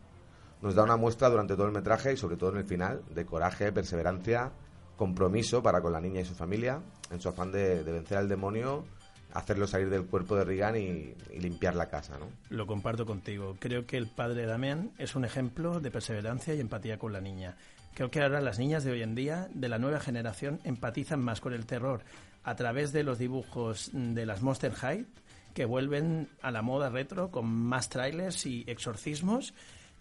Nos 0.63 0.75
da 0.75 0.83
una 0.83 0.95
muestra 0.95 1.29
durante 1.29 1.55
todo 1.55 1.67
el 1.67 1.73
metraje 1.73 2.13
y 2.13 2.17
sobre 2.17 2.37
todo 2.37 2.51
en 2.51 2.59
el 2.59 2.63
final 2.63 3.01
de 3.13 3.25
coraje, 3.25 3.73
perseverancia, 3.73 4.49
compromiso 4.95 5.61
para 5.61 5.81
con 5.81 5.91
la 5.91 5.99
niña 5.99 6.21
y 6.21 6.25
su 6.25 6.35
familia, 6.35 6.79
en 7.11 7.19
su 7.19 7.27
afán 7.27 7.51
de, 7.51 7.83
vencer 7.83 8.17
al 8.17 8.29
demonio, 8.29 8.85
hacerlo 9.33 9.67
salir 9.67 9.89
del 9.89 10.05
cuerpo 10.05 10.37
de 10.37 10.45
Regan 10.45 10.77
y, 10.77 11.15
limpiar 11.37 11.75
la 11.75 11.89
casa. 11.89 12.17
¿no? 12.17 12.27
Lo 12.49 12.65
comparto 12.65 13.05
contigo. 13.05 13.57
Creo 13.59 13.85
que 13.85 13.97
el 13.97 14.07
padre 14.07 14.45
Damián 14.45 14.91
es 14.97 15.17
un 15.17 15.25
ejemplo 15.25 15.81
de 15.81 15.91
perseverancia 15.91 16.55
y 16.55 16.61
empatía 16.61 16.97
con 16.97 17.11
la 17.11 17.19
niña. 17.19 17.57
Creo 17.93 18.09
que 18.09 18.21
ahora 18.21 18.39
las 18.39 18.57
niñas 18.57 18.85
de 18.85 18.91
hoy 18.91 19.01
en 19.01 19.15
día, 19.15 19.49
de 19.53 19.67
la 19.67 19.79
nueva 19.79 19.99
generación, 19.99 20.61
empatizan 20.63 21.19
más 21.19 21.41
con 21.41 21.51
el 21.51 21.65
terror 21.65 22.05
a 22.45 22.55
través 22.55 22.93
de 22.93 23.03
los 23.03 23.19
dibujos 23.19 23.89
de 23.91 24.25
las 24.25 24.41
Monster 24.41 24.71
High, 24.71 25.07
que 25.53 25.65
vuelven 25.65 26.29
a 26.41 26.51
la 26.51 26.61
moda 26.61 26.89
retro 26.89 27.31
con 27.31 27.47
más 27.47 27.89
trailers 27.89 28.45
y 28.45 28.63
exorcismos 28.65 29.53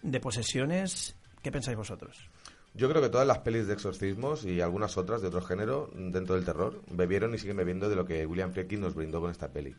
de 0.02 0.20
posesiones. 0.20 1.16
¿Qué 1.42 1.50
pensáis 1.50 1.76
vosotros? 1.76 2.28
Yo 2.74 2.88
creo 2.88 3.02
que 3.02 3.10
todas 3.10 3.26
las 3.26 3.40
pelis 3.40 3.66
de 3.66 3.74
exorcismos 3.74 4.44
y 4.44 4.60
algunas 4.60 4.96
otras 4.96 5.20
de 5.20 5.28
otro 5.28 5.42
género 5.42 5.90
dentro 5.94 6.34
del 6.34 6.44
terror 6.44 6.80
bebieron 6.90 7.34
y 7.34 7.38
siguen 7.38 7.58
bebiendo 7.58 7.88
de 7.88 7.96
lo 7.96 8.06
que 8.06 8.24
William 8.24 8.52
Friedkin 8.52 8.80
nos 8.80 8.94
brindó 8.94 9.20
con 9.20 9.30
esta 9.30 9.48
peli. 9.48 9.76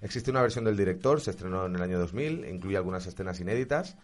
Existe 0.00 0.30
una 0.30 0.42
versión 0.42 0.64
del 0.64 0.76
director, 0.76 1.20
se 1.20 1.30
estrenó 1.30 1.66
en 1.66 1.74
el 1.74 1.82
año 1.82 1.98
2000, 1.98 2.46
incluye 2.48 2.76
algunas 2.76 3.06
escenas 3.06 3.40
inéditas, 3.40 3.96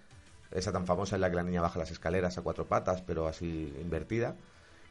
esa 0.50 0.72
tan 0.72 0.86
famosa 0.86 1.14
en 1.14 1.20
la 1.20 1.30
que 1.30 1.36
la 1.36 1.44
niña 1.44 1.60
baja 1.60 1.78
las 1.78 1.90
escaleras 1.90 2.36
a 2.36 2.42
cuatro 2.42 2.66
patas, 2.66 3.02
pero 3.02 3.28
así 3.28 3.72
invertida, 3.80 4.34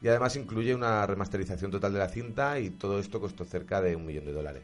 y 0.01 0.07
además 0.07 0.35
incluye 0.35 0.73
una 0.73 1.05
remasterización 1.05 1.71
total 1.71 1.93
de 1.93 2.00
la 2.00 2.09
cinta 2.09 2.59
y 2.59 2.69
todo 2.69 3.00
esto 3.00 3.19
costó 3.19 3.43
cerca 3.43 3.81
de 3.81 3.95
un 3.95 4.05
millón 4.05 4.25
de 4.25 4.33
dólares. 4.33 4.63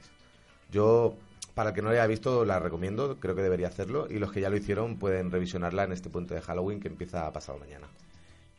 Yo, 0.71 1.15
para 1.57 1.69
el 1.71 1.75
que 1.75 1.81
no 1.81 1.89
la 1.89 1.95
haya 1.95 2.07
visto, 2.07 2.45
la 2.45 2.59
recomiendo, 2.59 3.19
creo 3.19 3.35
que 3.35 3.41
debería 3.41 3.67
hacerlo, 3.67 4.07
y 4.09 4.19
los 4.19 4.31
que 4.31 4.41
ya 4.41 4.49
lo 4.51 4.55
hicieron 4.57 4.99
pueden 4.99 5.31
revisionarla 5.31 5.85
en 5.85 5.91
este 5.91 6.09
puente 6.11 6.35
de 6.35 6.41
Halloween 6.41 6.79
que 6.79 6.87
empieza 6.87 7.29
pasado 7.33 7.57
mañana. 7.57 7.87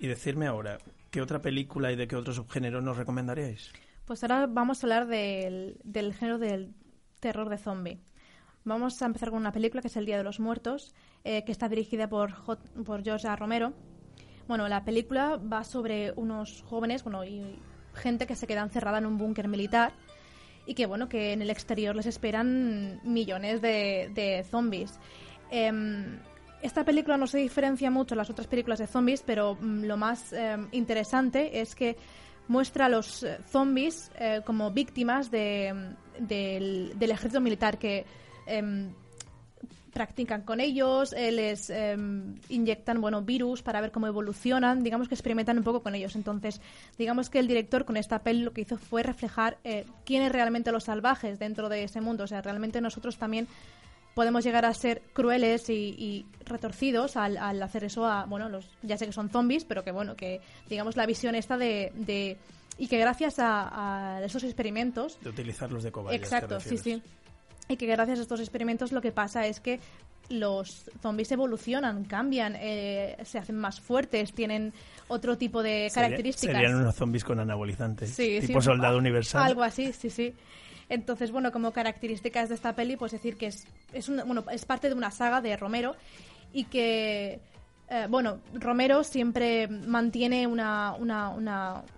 Y 0.01 0.09
decirme 0.09 0.49
ahora, 0.49 0.79
¿qué 1.13 1.23
otra 1.23 1.41
película 1.41 1.93
y 1.93 1.97
de 1.97 2.09
qué 2.09 2.17
otro 2.17 2.33
subgénero 2.35 2.81
nos 2.81 2.97
recomendaríais? 2.97 3.71
Pues 4.05 4.25
ahora 4.25 4.49
vamos 4.49 4.83
a 4.83 4.87
hablar 4.87 5.07
del, 5.07 5.79
del 5.85 6.13
género 6.13 6.39
del 6.39 6.75
terror 7.21 7.49
de 7.49 7.59
zombie. 7.59 8.01
Vamos 8.65 9.01
a 9.01 9.07
empezar 9.07 9.31
con 9.31 9.39
una 9.39 9.53
película 9.53 9.81
que 9.81 9.89
es 9.89 9.97
El 9.97 10.05
Día 10.05 10.19
de 10.19 10.25
los 10.25 10.41
Muertos, 10.41 10.93
eh, 11.23 11.45
que 11.45 11.53
está 11.53 11.69
dirigida 11.69 12.09
por, 12.09 12.33
J- 12.33 12.61
por 12.85 13.05
George. 13.05 13.29
Romero. 13.37 13.73
Bueno, 14.49 14.67
la 14.67 14.85
película 14.85 15.37
va 15.37 15.63
sobre 15.63 16.13
unos 16.17 16.63
jóvenes, 16.63 17.05
bueno, 17.05 17.25
y 17.25 17.61
gente 17.95 18.27
que 18.27 18.35
se 18.35 18.47
queda 18.47 18.63
encerrada 18.63 18.99
en 18.99 19.07
un 19.07 19.19
búnker 19.19 19.47
militar 19.47 19.93
y 20.69 20.75
que, 20.75 20.85
bueno, 20.85 21.09
que 21.09 21.33
en 21.33 21.41
el 21.41 21.49
exterior 21.49 21.97
les 21.97 22.05
esperan 22.05 23.01
millones 23.03 23.63
de, 23.63 24.11
de 24.15 24.45
zombies. 24.45 25.01
Em, 25.51 26.19
esta 26.61 26.85
película 26.85 27.17
no 27.17 27.27
se 27.27 27.39
diferencia 27.39 27.91
mucho 27.91 28.15
de 28.15 28.19
las 28.19 28.29
otras 28.29 28.47
películas 28.47 28.79
de 28.79 28.87
zombies, 28.87 29.23
pero 29.25 29.57
mm, 29.59 29.85
lo 29.85 29.97
más 29.97 30.31
em, 30.35 30.69
interesante 30.73 31.59
es 31.63 31.75
que 31.75 31.97
muestra 32.49 32.85
a 32.85 32.89
los 32.91 33.23
eh, 33.23 33.39
zombies 33.49 34.11
eh, 34.19 34.43
como 34.45 34.71
víctimas 34.71 35.31
de, 35.31 35.95
del, 36.19 36.93
del 36.99 37.11
ejército 37.13 37.41
militar 37.41 37.79
que 37.79 38.05
em, 38.45 38.93
practican 39.99 40.43
con 40.43 40.61
ellos, 40.61 41.13
eh, 41.13 41.33
les 41.33 41.71
em, 41.71 42.37
inyectan 42.49 43.01
bueno 43.01 43.21
virus 43.23 43.63
para 43.63 43.81
ver 43.81 43.91
cómo 43.91 44.07
evolucionan, 44.07 44.85
digamos 44.85 45.09
que 45.09 45.17
experimentan 45.17 45.59
un 45.59 45.65
poco 45.65 45.83
con 45.83 45.97
ellos. 45.97 46.15
Entonces, 46.15 46.61
digamos 46.97 47.31
que 47.31 47.41
el 47.41 47.49
director 47.49 47.85
con 47.85 47.97
esta 47.97 48.21
peli 48.21 48.43
lo 48.43 48.53
que 48.53 48.61
hizo 48.61 48.79
fue 48.79 49.03
reflejar 49.03 49.59
eh, 49.65 49.87
quiénes 50.07 50.31
realmente 50.31 50.71
los 50.71 50.85
salvajes 50.85 51.41
dentro 51.41 51.69
de 51.69 51.83
ese 51.83 52.01
mundo. 52.01 52.23
O 52.23 52.27
sea, 52.29 52.43
realmente 52.43 52.81
nosotros 52.81 53.17
también 53.17 53.49
podemos 54.15 54.45
llegar 54.45 54.65
a 54.65 54.73
ser 54.73 55.03
crueles 55.13 55.69
y, 55.69 55.97
y 55.99 56.27
retorcidos 56.45 57.17
al, 57.17 57.37
al 57.37 57.61
hacer 57.61 57.83
eso 57.83 58.07
a, 58.07 58.25
bueno, 58.25 58.49
los, 58.49 58.71
ya 58.83 58.97
sé 58.99 59.07
que 59.07 59.13
son 59.13 59.31
zombies, 59.31 59.65
pero 59.65 59.83
que 59.83 59.91
bueno, 59.91 60.15
que 60.15 60.41
digamos 60.69 60.97
la 60.97 61.07
visión 61.07 61.35
esta 61.35 61.59
de, 61.59 61.91
de 61.97 62.37
y 62.79 62.87
que 62.87 62.99
gracias 62.99 63.41
a, 63.41 64.19
a 64.19 64.25
esos 64.25 64.45
experimentos 64.45 65.19
De 65.23 65.31
utilizarlos 65.31 65.83
de 65.83 65.91
cobayas. 65.91 66.21
¿te 66.21 66.25
Exacto, 66.25 66.61
sí, 66.61 66.79
sí. 66.79 67.03
Y 67.69 67.77
que 67.77 67.87
gracias 67.87 68.19
a 68.19 68.23
estos 68.23 68.41
experimentos 68.41 68.93
lo 68.93 69.01
que 69.01 69.13
pasa 69.13 69.47
es 69.47 69.61
que 69.61 69.81
los 70.31 70.91
zombies 71.03 71.33
evolucionan, 71.33 72.05
cambian, 72.05 72.55
eh, 72.59 73.17
se 73.25 73.39
hacen 73.39 73.57
más 73.57 73.81
fuertes, 73.81 74.33
tienen 74.33 74.73
otro 75.09 75.39
tipo 75.39 75.63
de 75.63 75.91
características. 75.95 76.57
Serían 76.57 76.75
unos 76.77 76.95
zombies 76.95 77.25
con 77.25 77.41
anabolizantes. 77.41 78.11
Sí, 78.11 78.39
tipo 78.41 78.61
sí, 78.61 78.65
soldado 78.67 78.99
universal. 78.99 79.43
Algo 79.43 79.63
así, 79.63 79.93
sí, 79.93 80.11
sí. 80.11 80.35
Entonces, 80.91 81.31
bueno, 81.31 81.53
como 81.53 81.73
características 81.73 82.49
de 82.49 82.55
esta 82.55 82.75
peli, 82.75 82.97
pues 82.97 83.13
decir 83.13 83.37
que 83.37 83.47
es, 83.47 83.67
es, 83.93 84.09
una- 84.09 84.25
bueno, 84.25 84.45
es 84.51 84.65
parte 84.65 84.89
de 84.89 84.95
una 84.95 85.11
saga 85.11 85.41
de 85.43 85.57
Romero 85.57 85.95
y 86.53 86.65
que, 86.65 87.41
eh, 87.91 88.07
bueno, 88.09 88.39
Romero 88.55 89.05
siempre 89.05 89.69
mantiene 89.69 90.47
una, 90.47 90.95
una, 90.99 91.29
una- 91.31 91.75
un 91.75 91.98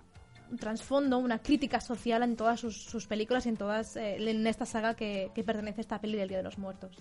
trasfondo, 0.59 1.17
una 1.17 1.39
crítica 1.39 1.79
social 1.81 2.23
en 2.23 2.35
todas 2.35 2.59
sus, 2.59 2.75
sus 2.75 3.07
películas 3.07 3.45
y 3.45 3.49
en 3.49 3.57
todas 3.57 3.95
eh, 3.95 4.17
en 4.17 4.45
esta 4.47 4.65
saga 4.65 4.95
que, 4.95 5.31
que 5.33 5.43
pertenece 5.43 5.81
a 5.81 5.83
esta 5.83 5.99
peli 5.99 6.17
del 6.17 6.29
Día 6.29 6.37
de 6.37 6.43
los 6.43 6.57
Muertos. 6.57 6.91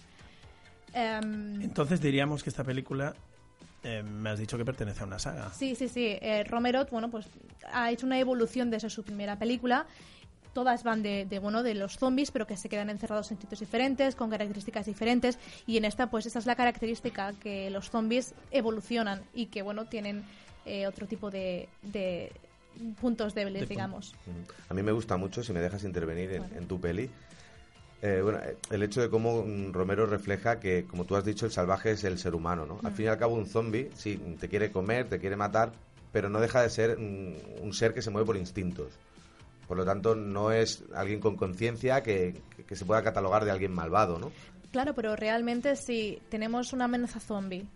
Em, 0.92 1.62
Entonces 1.62 2.00
diríamos 2.00 2.42
que 2.42 2.50
esta 2.50 2.64
película, 2.64 3.14
eh, 3.82 4.02
me 4.02 4.30
has 4.30 4.38
dicho 4.38 4.56
que 4.58 4.64
pertenece 4.64 5.02
a 5.02 5.06
una 5.06 5.18
saga. 5.18 5.52
Sí, 5.52 5.74
sí, 5.74 5.88
sí. 5.88 6.18
Eh, 6.20 6.44
Romero, 6.44 6.86
bueno, 6.90 7.10
pues 7.10 7.26
ha 7.72 7.90
hecho 7.90 8.06
una 8.06 8.18
evolución 8.18 8.70
desde 8.70 8.90
su 8.90 9.02
primera 9.02 9.38
película. 9.38 9.86
Todas 10.52 10.82
van 10.82 11.02
de, 11.02 11.26
de, 11.26 11.38
bueno, 11.38 11.62
de 11.62 11.74
los 11.74 11.96
zombies, 11.96 12.32
pero 12.32 12.44
que 12.44 12.56
se 12.56 12.68
quedan 12.68 12.90
encerrados 12.90 13.30
en 13.30 13.40
sitios 13.40 13.60
diferentes, 13.60 14.16
con 14.16 14.30
características 14.30 14.86
diferentes. 14.86 15.38
Y 15.64 15.76
en 15.76 15.84
esta, 15.84 16.10
pues 16.10 16.26
esa 16.26 16.40
es 16.40 16.46
la 16.46 16.56
característica, 16.56 17.32
que 17.34 17.70
los 17.70 17.90
zombies 17.90 18.34
evolucionan 18.50 19.22
y 19.32 19.46
que, 19.46 19.62
bueno, 19.62 19.84
tienen 19.84 20.24
eh, 20.66 20.88
otro 20.88 21.06
tipo 21.06 21.30
de, 21.30 21.68
de 21.82 22.32
puntos 23.00 23.34
débiles, 23.34 23.68
digamos. 23.68 24.14
Ujú. 24.26 24.38
A 24.68 24.74
mí 24.74 24.82
me 24.82 24.92
gusta 24.92 25.16
mucho, 25.16 25.42
si 25.42 25.52
me 25.52 25.60
dejas 25.60 25.84
intervenir 25.84 26.32
en, 26.32 26.38
Bueno. 26.42 26.56
en 26.56 26.66
tu 26.66 26.80
peli, 26.80 27.10
eh, 28.02 28.20
bueno, 28.22 28.38
eh, 28.38 28.56
el 28.70 28.82
hecho 28.82 29.00
de 29.02 29.10
cómo 29.10 29.44
mm, 29.44 29.72
Romero 29.72 30.06
refleja 30.06 30.58
que, 30.58 30.84
como 30.86 31.04
tú 31.04 31.16
has 31.16 31.24
dicho, 31.24 31.44
el 31.46 31.52
salvaje 31.52 31.90
es 31.92 32.04
el 32.04 32.18
ser 32.18 32.34
humano, 32.34 32.64
¿no? 32.66 32.76
Mm. 32.82 32.86
Al 32.86 32.92
fin 32.92 33.04
y 33.06 33.08
al 33.08 33.18
cabo, 33.18 33.34
un 33.34 33.46
zombie, 33.46 33.90
sí, 33.94 34.16
te 34.40 34.48
quiere 34.48 34.70
comer, 34.72 35.08
te 35.08 35.18
quiere 35.18 35.36
matar, 35.36 35.72
pero 36.12 36.28
no 36.30 36.40
deja 36.40 36.62
de 36.62 36.70
ser 36.70 36.98
mm, 36.98 37.62
un 37.62 37.72
ser 37.74 37.92
que 37.92 38.00
se 38.02 38.10
mueve 38.10 38.26
por 38.26 38.36
instintos. 38.36 38.92
Por 39.68 39.76
lo 39.76 39.84
tanto, 39.84 40.14
no 40.16 40.50
es 40.50 40.82
alguien 40.94 41.20
con 41.20 41.36
conciencia 41.36 42.02
que, 42.02 42.34
que- 42.56 42.64
que 42.64 42.74
se 42.76 42.84
pueda 42.84 43.02
catalogar 43.04 43.44
de 43.44 43.50
alguien 43.52 43.72
malvado, 43.72 44.18
¿no? 44.18 44.32
Claro, 44.72 44.94
pero 44.94 45.14
realmente 45.16 45.76
si 45.76 46.20
tenemos 46.28 46.72
una 46.72 46.86
amenaza 46.86 47.20
zombie, 47.20 47.66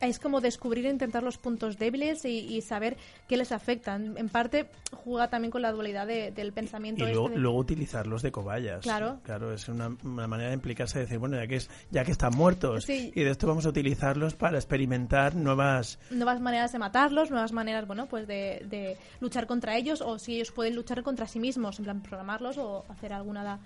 es 0.00 0.18
como 0.18 0.40
descubrir 0.40 0.84
e 0.86 0.90
intentar 0.90 1.22
los 1.22 1.38
puntos 1.38 1.78
débiles 1.78 2.24
y, 2.24 2.38
y 2.54 2.60
saber 2.60 2.96
qué 3.28 3.36
les 3.36 3.50
afectan. 3.52 4.16
En 4.18 4.28
parte 4.28 4.68
juega 4.92 5.28
también 5.28 5.50
con 5.50 5.62
la 5.62 5.72
dualidad 5.72 6.06
de- 6.06 6.30
del 6.32 6.48
Y 6.48 6.52
pensamiento. 6.52 7.04
este 7.04 7.14
luego, 7.14 7.28
de- 7.30 7.38
luego 7.38 7.58
utilizarlos 7.58 8.20
de 8.22 8.30
cobayas. 8.30 8.82
Claro. 8.82 9.20
Claro, 9.22 9.54
es 9.54 9.68
una, 9.68 9.96
una 10.04 10.26
manera 10.26 10.50
de 10.50 10.54
implicarse, 10.54 10.98
de 10.98 11.04
decir, 11.06 11.18
bueno, 11.18 11.36
ya 11.36 11.46
que, 11.46 11.56
es, 11.56 11.70
ya 11.90 12.04
que 12.04 12.12
están 12.12 12.34
muertos 12.36 12.84
Sí. 12.84 13.10
y 13.14 13.22
de 13.22 13.30
esto 13.30 13.46
vamos 13.46 13.64
a 13.64 13.70
utilizarlos 13.70 14.34
para 14.34 14.58
experimentar 14.58 15.34
nuevas... 15.34 15.98
nuevas 16.10 16.40
maneras 16.40 16.72
de 16.72 16.78
matarlos, 16.78 17.30
nuevas 17.30 17.52
maneras, 17.52 17.86
bueno, 17.86 18.06
pues 18.06 18.26
de, 18.26 18.66
de 18.68 18.98
luchar 19.20 19.46
contra 19.46 19.76
ellos 19.76 20.00
o 20.02 20.18
si 20.18 20.36
ellos 20.36 20.50
pueden 20.52 20.74
luchar 20.74 21.02
contra 21.02 21.26
sí 21.26 21.38
mismos, 21.40 21.78
en 21.78 21.84
plan 21.86 22.02
programarlos 22.02 22.58
o 22.58 22.84
hacer 22.88 23.12
alguna 23.12 23.60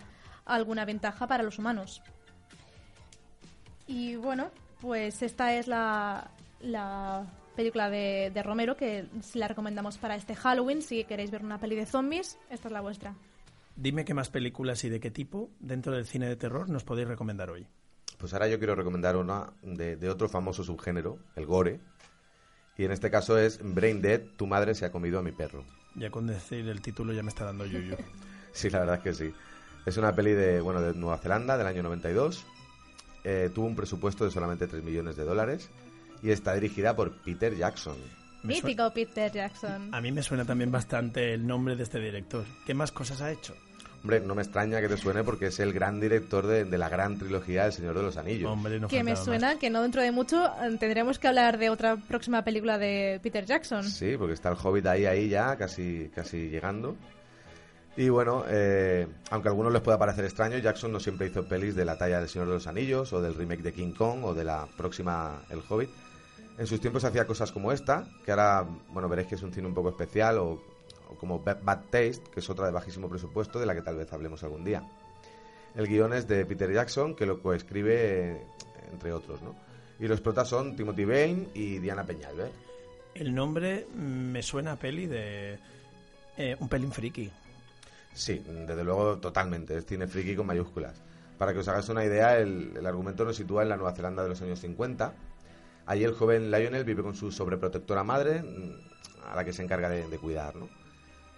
alguna 0.46 0.84
ventaja 0.84 1.26
para 1.26 1.42
los 1.42 1.58
humanos. 1.58 2.02
Y 3.86 4.16
bueno, 4.16 4.50
pues 4.80 5.22
esta 5.22 5.54
es 5.54 5.66
la, 5.66 6.30
la 6.60 7.26
película 7.56 7.90
de, 7.90 8.30
de 8.32 8.42
Romero 8.42 8.76
que 8.76 9.06
la 9.34 9.48
recomendamos 9.48 9.98
para 9.98 10.16
este 10.16 10.34
Halloween. 10.34 10.82
Si 10.82 11.04
queréis 11.04 11.30
ver 11.30 11.44
una 11.44 11.58
peli 11.58 11.76
de 11.76 11.86
zombies, 11.86 12.38
esta 12.50 12.68
es 12.68 12.72
la 12.72 12.80
vuestra. 12.80 13.14
Dime 13.76 14.04
qué 14.04 14.14
más 14.14 14.30
películas 14.30 14.84
y 14.84 14.88
de 14.88 15.00
qué 15.00 15.10
tipo 15.10 15.50
dentro 15.58 15.92
del 15.92 16.06
cine 16.06 16.28
de 16.28 16.36
terror 16.36 16.68
nos 16.68 16.84
podéis 16.84 17.08
recomendar 17.08 17.50
hoy. 17.50 17.66
Pues 18.18 18.32
ahora 18.32 18.48
yo 18.48 18.58
quiero 18.58 18.74
recomendar 18.74 19.16
una 19.16 19.52
de, 19.62 19.96
de 19.96 20.10
otro 20.10 20.28
famoso 20.28 20.62
subgénero, 20.62 21.18
el 21.36 21.46
gore. 21.46 21.80
Y 22.76 22.84
en 22.84 22.92
este 22.92 23.10
caso 23.10 23.38
es 23.38 23.60
Brain 23.62 24.02
Dead, 24.02 24.22
tu 24.36 24.46
madre 24.46 24.74
se 24.74 24.84
ha 24.84 24.92
comido 24.92 25.18
a 25.18 25.22
mi 25.22 25.32
perro. 25.32 25.64
Ya 25.94 26.10
con 26.10 26.26
decir 26.26 26.68
el 26.68 26.80
título 26.80 27.12
ya 27.12 27.22
me 27.22 27.28
está 27.28 27.44
dando 27.44 27.66
yuyu. 27.66 27.96
Sí, 28.52 28.68
la 28.68 28.80
verdad 28.80 28.96
es 28.96 29.02
que 29.02 29.14
sí. 29.14 29.32
Es 29.86 29.96
una 29.96 30.12
peli 30.12 30.32
de, 30.32 30.60
bueno, 30.60 30.80
de 30.80 30.92
Nueva 30.92 31.18
Zelanda 31.18 31.56
del 31.56 31.68
año 31.68 31.84
92. 31.84 32.44
Eh, 33.24 33.50
tuvo 33.54 33.66
un 33.66 33.76
presupuesto 33.76 34.24
de 34.24 34.30
solamente 34.30 34.66
3 34.66 34.82
millones 34.82 35.16
de 35.16 35.24
dólares 35.24 35.68
y 36.22 36.30
está 36.30 36.54
dirigida 36.54 36.96
por 36.96 37.12
Peter 37.12 37.54
Jackson. 37.56 37.96
Mítico 38.42 38.90
Peter 38.92 39.30
Jackson. 39.30 39.94
A 39.94 40.00
mí 40.00 40.12
me 40.12 40.22
suena 40.22 40.44
también 40.44 40.72
bastante 40.72 41.34
el 41.34 41.46
nombre 41.46 41.76
de 41.76 41.82
este 41.82 41.98
director. 42.00 42.44
¿Qué 42.64 42.72
más 42.72 42.90
cosas 42.90 43.20
ha 43.20 43.30
hecho? 43.30 43.54
Hombre, 44.02 44.20
no 44.20 44.34
me 44.34 44.40
extraña 44.40 44.80
que 44.80 44.88
te 44.88 44.96
suene 44.96 45.22
porque 45.22 45.48
es 45.48 45.60
el 45.60 45.74
gran 45.74 46.00
director 46.00 46.46
de, 46.46 46.64
de 46.64 46.78
la 46.78 46.88
gran 46.88 47.18
trilogía 47.18 47.66
El 47.66 47.72
Señor 47.72 47.94
de 47.94 48.02
los 48.02 48.16
Anillos. 48.16 48.50
Hombre, 48.50 48.80
no 48.80 48.88
que 48.88 49.04
me 49.04 49.14
suena 49.14 49.48
más. 49.48 49.56
que 49.58 49.68
no 49.68 49.82
dentro 49.82 50.00
de 50.00 50.10
mucho 50.10 50.42
eh, 50.46 50.74
tendremos 50.78 51.18
que 51.18 51.28
hablar 51.28 51.58
de 51.58 51.68
otra 51.68 51.96
próxima 51.96 52.42
película 52.42 52.78
de 52.78 53.20
Peter 53.22 53.44
Jackson. 53.44 53.84
Sí, 53.84 54.16
porque 54.16 54.32
está 54.32 54.48
el 54.48 54.56
Hobbit 54.56 54.86
ahí, 54.86 55.04
ahí 55.04 55.28
ya, 55.28 55.54
casi, 55.56 56.10
casi 56.14 56.48
llegando. 56.48 56.96
Y 57.96 58.08
bueno, 58.08 58.44
eh, 58.48 59.06
aunque 59.30 59.48
a 59.48 59.50
algunos 59.50 59.72
les 59.72 59.82
pueda 59.82 59.98
parecer 59.98 60.24
extraño, 60.24 60.56
Jackson 60.58 60.92
no 60.92 61.00
siempre 61.00 61.26
hizo 61.26 61.46
pelis 61.46 61.74
de 61.74 61.84
la 61.84 61.98
talla 61.98 62.20
del 62.20 62.28
Señor 62.28 62.48
de 62.48 62.54
los 62.54 62.66
Anillos, 62.66 63.12
o 63.12 63.20
del 63.20 63.34
remake 63.34 63.62
de 63.62 63.72
King 63.72 63.92
Kong, 63.92 64.24
o 64.24 64.34
de 64.34 64.44
la 64.44 64.66
próxima 64.76 65.42
El 65.50 65.60
Hobbit. 65.68 65.90
En 66.56 66.66
sus 66.66 66.80
tiempos 66.80 67.04
hacía 67.04 67.26
cosas 67.26 67.52
como 67.52 67.72
esta, 67.72 68.06
que 68.24 68.30
ahora, 68.30 68.66
bueno, 68.90 69.08
veréis 69.08 69.28
que 69.28 69.34
es 69.34 69.42
un 69.42 69.52
cine 69.52 69.66
un 69.66 69.74
poco 69.74 69.90
especial, 69.90 70.38
o, 70.38 70.62
como 71.18 71.40
Ba- 71.40 71.58
Bad 71.60 71.80
Taste, 71.90 72.22
que 72.32 72.40
es 72.40 72.48
otra 72.48 72.66
de 72.66 72.72
bajísimo 72.72 73.08
presupuesto, 73.08 73.58
de 73.58 73.66
la 73.66 73.74
que 73.74 73.82
tal 73.82 73.96
vez 73.96 74.10
hablemos 74.12 74.42
algún 74.44 74.64
día. 74.64 74.82
El 75.74 75.86
guion 75.86 76.12
es 76.12 76.26
de 76.26 76.46
Peter 76.46 76.72
Jackson, 76.72 77.14
que 77.14 77.26
lo 77.26 77.42
coescribe, 77.42 78.40
entre 78.92 79.12
otros, 79.12 79.42
¿no? 79.42 79.54
Y 79.98 80.08
los 80.08 80.20
protas 80.20 80.48
son 80.48 80.74
Timothy 80.76 81.04
Bain 81.04 81.48
y 81.54 81.78
Diana 81.78 82.04
Peñalver. 82.04 82.50
El 83.14 83.34
nombre 83.34 83.86
me 83.94 84.42
suena 84.42 84.72
a 84.72 84.76
peli 84.76 85.06
de... 85.06 85.58
eh, 86.36 86.56
un 86.58 86.68
pelín 86.68 86.92
friki. 86.92 87.30
Sí, 88.12 88.42
desde 88.66 88.84
luego 88.84 89.18
totalmente, 89.18 89.76
es 89.76 89.86
cine 89.86 90.06
friki 90.06 90.34
con 90.36 90.46
mayúsculas. 90.46 91.00
Para 91.38 91.52
que 91.52 91.60
os 91.60 91.68
hagáis 91.68 91.88
una 91.88 92.04
idea, 92.04 92.38
el, 92.38 92.76
el 92.76 92.86
argumento 92.86 93.24
nos 93.24 93.36
sitúa 93.36 93.62
en 93.62 93.70
la 93.70 93.76
Nueva 93.76 93.94
Zelanda 93.94 94.22
de 94.22 94.28
los 94.28 94.42
años 94.42 94.60
50. 94.60 95.14
Allí 95.86 96.04
el 96.04 96.12
joven 96.12 96.50
Lionel 96.50 96.84
vive 96.84 97.02
con 97.02 97.14
su 97.14 97.32
sobreprotectora 97.32 98.04
madre, 98.04 98.42
mm, 98.42 99.28
a 99.30 99.36
la 99.36 99.44
que 99.44 99.52
se 99.52 99.62
encarga 99.62 99.88
de, 99.88 100.06
de 100.08 100.18
cuidar. 100.18 100.54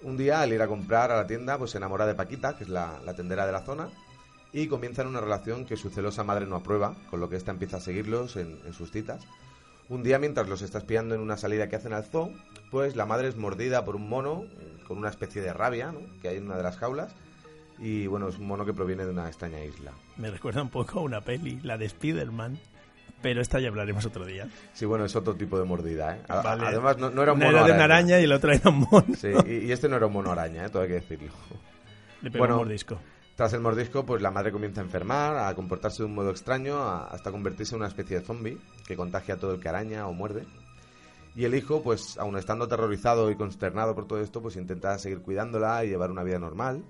Un 0.02 0.16
día, 0.16 0.40
al 0.40 0.52
ir 0.52 0.61
a 0.61 0.66
comprar 0.66 1.12
a 1.12 1.16
la 1.16 1.26
tienda, 1.26 1.56
pues 1.58 1.70
se 1.70 1.78
enamora 1.78 2.06
de 2.06 2.14
Paquita, 2.14 2.56
que 2.56 2.64
es 2.64 2.70
la, 2.70 2.98
tendera 3.14 3.46
de 3.46 3.52
la 3.52 3.61
zona, 3.61 3.88
y 4.52 4.66
comienzan 4.66 5.06
una 5.06 5.20
relación 5.20 5.64
que 5.64 5.76
su 5.76 5.90
celosa 5.90 6.24
madre 6.24 6.46
no 6.46 6.56
aprueba, 6.56 6.96
con 7.08 7.20
lo 7.20 7.28
que 7.28 7.37
ésta 7.37 7.52
empieza 7.52 7.76
a 7.76 7.80
seguirlos 7.80 8.37
en 8.37 8.72
sus 8.72 8.90
citas. 8.90 9.24
Un 9.92 10.02
día, 10.02 10.18
mientras 10.18 10.48
los 10.48 10.62
está 10.62 10.78
espiando 10.78 11.14
en 11.14 11.20
una 11.20 11.37
salida 11.37 11.68
que 11.68 11.76
hacen 11.76 11.92
al 11.92 12.05
zoo, 12.05 12.33
pues 12.70 12.96
la 12.96 13.05
madre 13.05 13.28
es 13.28 13.37
mordida 13.37 13.85
por 13.85 13.94
un 13.96 14.09
mono 14.09 14.44
eh, 14.59 14.78
con 14.88 14.96
una 14.96 15.11
especie 15.11 15.42
de 15.42 15.52
rabia 15.52 15.92
¿no? 15.92 16.00
que 16.22 16.28
hay 16.28 16.38
en 16.38 16.46
una 16.46 16.57
de 16.57 16.62
las 16.62 16.78
jaulas. 16.78 17.14
Y 17.78 18.07
bueno, 18.07 18.28
es 18.28 18.38
un 18.38 18.46
mono 18.46 18.64
que 18.64 18.72
proviene 18.72 19.05
de 19.05 19.11
una 19.11 19.26
extraña 19.28 19.62
isla. 19.62 19.92
Me 20.16 20.31
recuerda 20.31 20.62
un 20.62 20.70
poco 20.70 21.00
a 21.00 21.02
una 21.02 21.20
peli, 21.20 21.61
la 21.62 21.76
de 21.76 21.85
Spider-Man. 21.87 22.59
Pero 23.20 23.40
esta 23.40 23.61
ya 23.61 23.68
hablaremos 23.68 24.05
otro 24.07 24.24
día. 24.24 24.48
Sí, 24.72 24.85
bueno, 24.85 25.05
es 25.05 25.14
otro 25.14 25.35
tipo 25.37 25.59
de 25.59 25.64
mordida, 25.64 26.16
¿eh? 26.16 26.22
A- 26.28 26.40
a- 26.40 26.42
Vale. 26.42 26.66
Además, 26.68 26.96
no, 26.98 27.11
no 27.11 27.22
era 27.22 27.35
un 27.35 27.38
mono 27.38 27.50
era 27.50 27.59
de 27.66 27.72
una 27.72 27.85
araña. 27.85 27.94
araña 28.16 28.20
y 28.20 28.24
el 28.24 28.33
otro 28.33 28.52
era 28.52 28.70
un 28.70 28.78
mono. 28.90 29.14
Sí, 29.16 29.28
y, 29.46 29.66
y 29.66 29.72
este 29.72 29.88
no 29.88 29.96
era 29.96 30.07
un 30.07 30.12
mono 30.14 30.33
araña, 30.33 30.64
¿eh? 30.64 30.70
todo 30.70 30.83
hay 30.83 30.88
que 30.88 30.94
decirlo. 30.94 31.31
Le 32.22 32.31
pegó 32.31 32.42
Bueno. 32.42 32.55
un 32.55 32.61
mordisco. 32.62 32.98
Tras 33.37 33.53
el 33.55 33.61
mordisco, 33.61 34.05
pues 34.05 34.21
la 34.21 34.31
madre 34.31 34.53
comienza 34.53 34.81
a 34.81 34.85
enfermar, 34.85 35.37
a 35.37 35.55
comportarse 35.55 36.03
de 36.03 36.09
un 36.09 36.14
modo 36.14 36.31
extraño, 36.31 36.83
hasta 36.83 37.31
convertirse 37.31 37.75
en 37.75 37.81
una 37.81 37.88
especie 37.88 38.18
de 38.18 38.25
zombie 38.25 38.59
que 38.87 38.97
contagia 38.97 39.35
a 39.35 39.38
todo 39.38 39.55
el 39.55 39.61
que 39.61 39.68
araña 39.68 40.07
o 40.07 40.12
muerde. 40.12 40.45
Y 41.35 41.45
el 41.45 41.55
hijo, 41.55 41.83
pues 41.83 42.18
aun 42.18 42.37
estando 42.37 42.66
aterrorizado 42.66 43.31
y 43.31 43.37
consternado 43.37 43.95
por 43.95 44.07
todo 44.07 44.21
esto, 44.21 44.42
pues 44.42 44.57
intenta 44.57 44.99
seguir 44.99 45.23
cuidándola 45.23 45.83
y 45.83 45.88
llevar 45.88 46.11
una 46.11 46.23
vida 46.23 46.38
normal, 46.38 46.85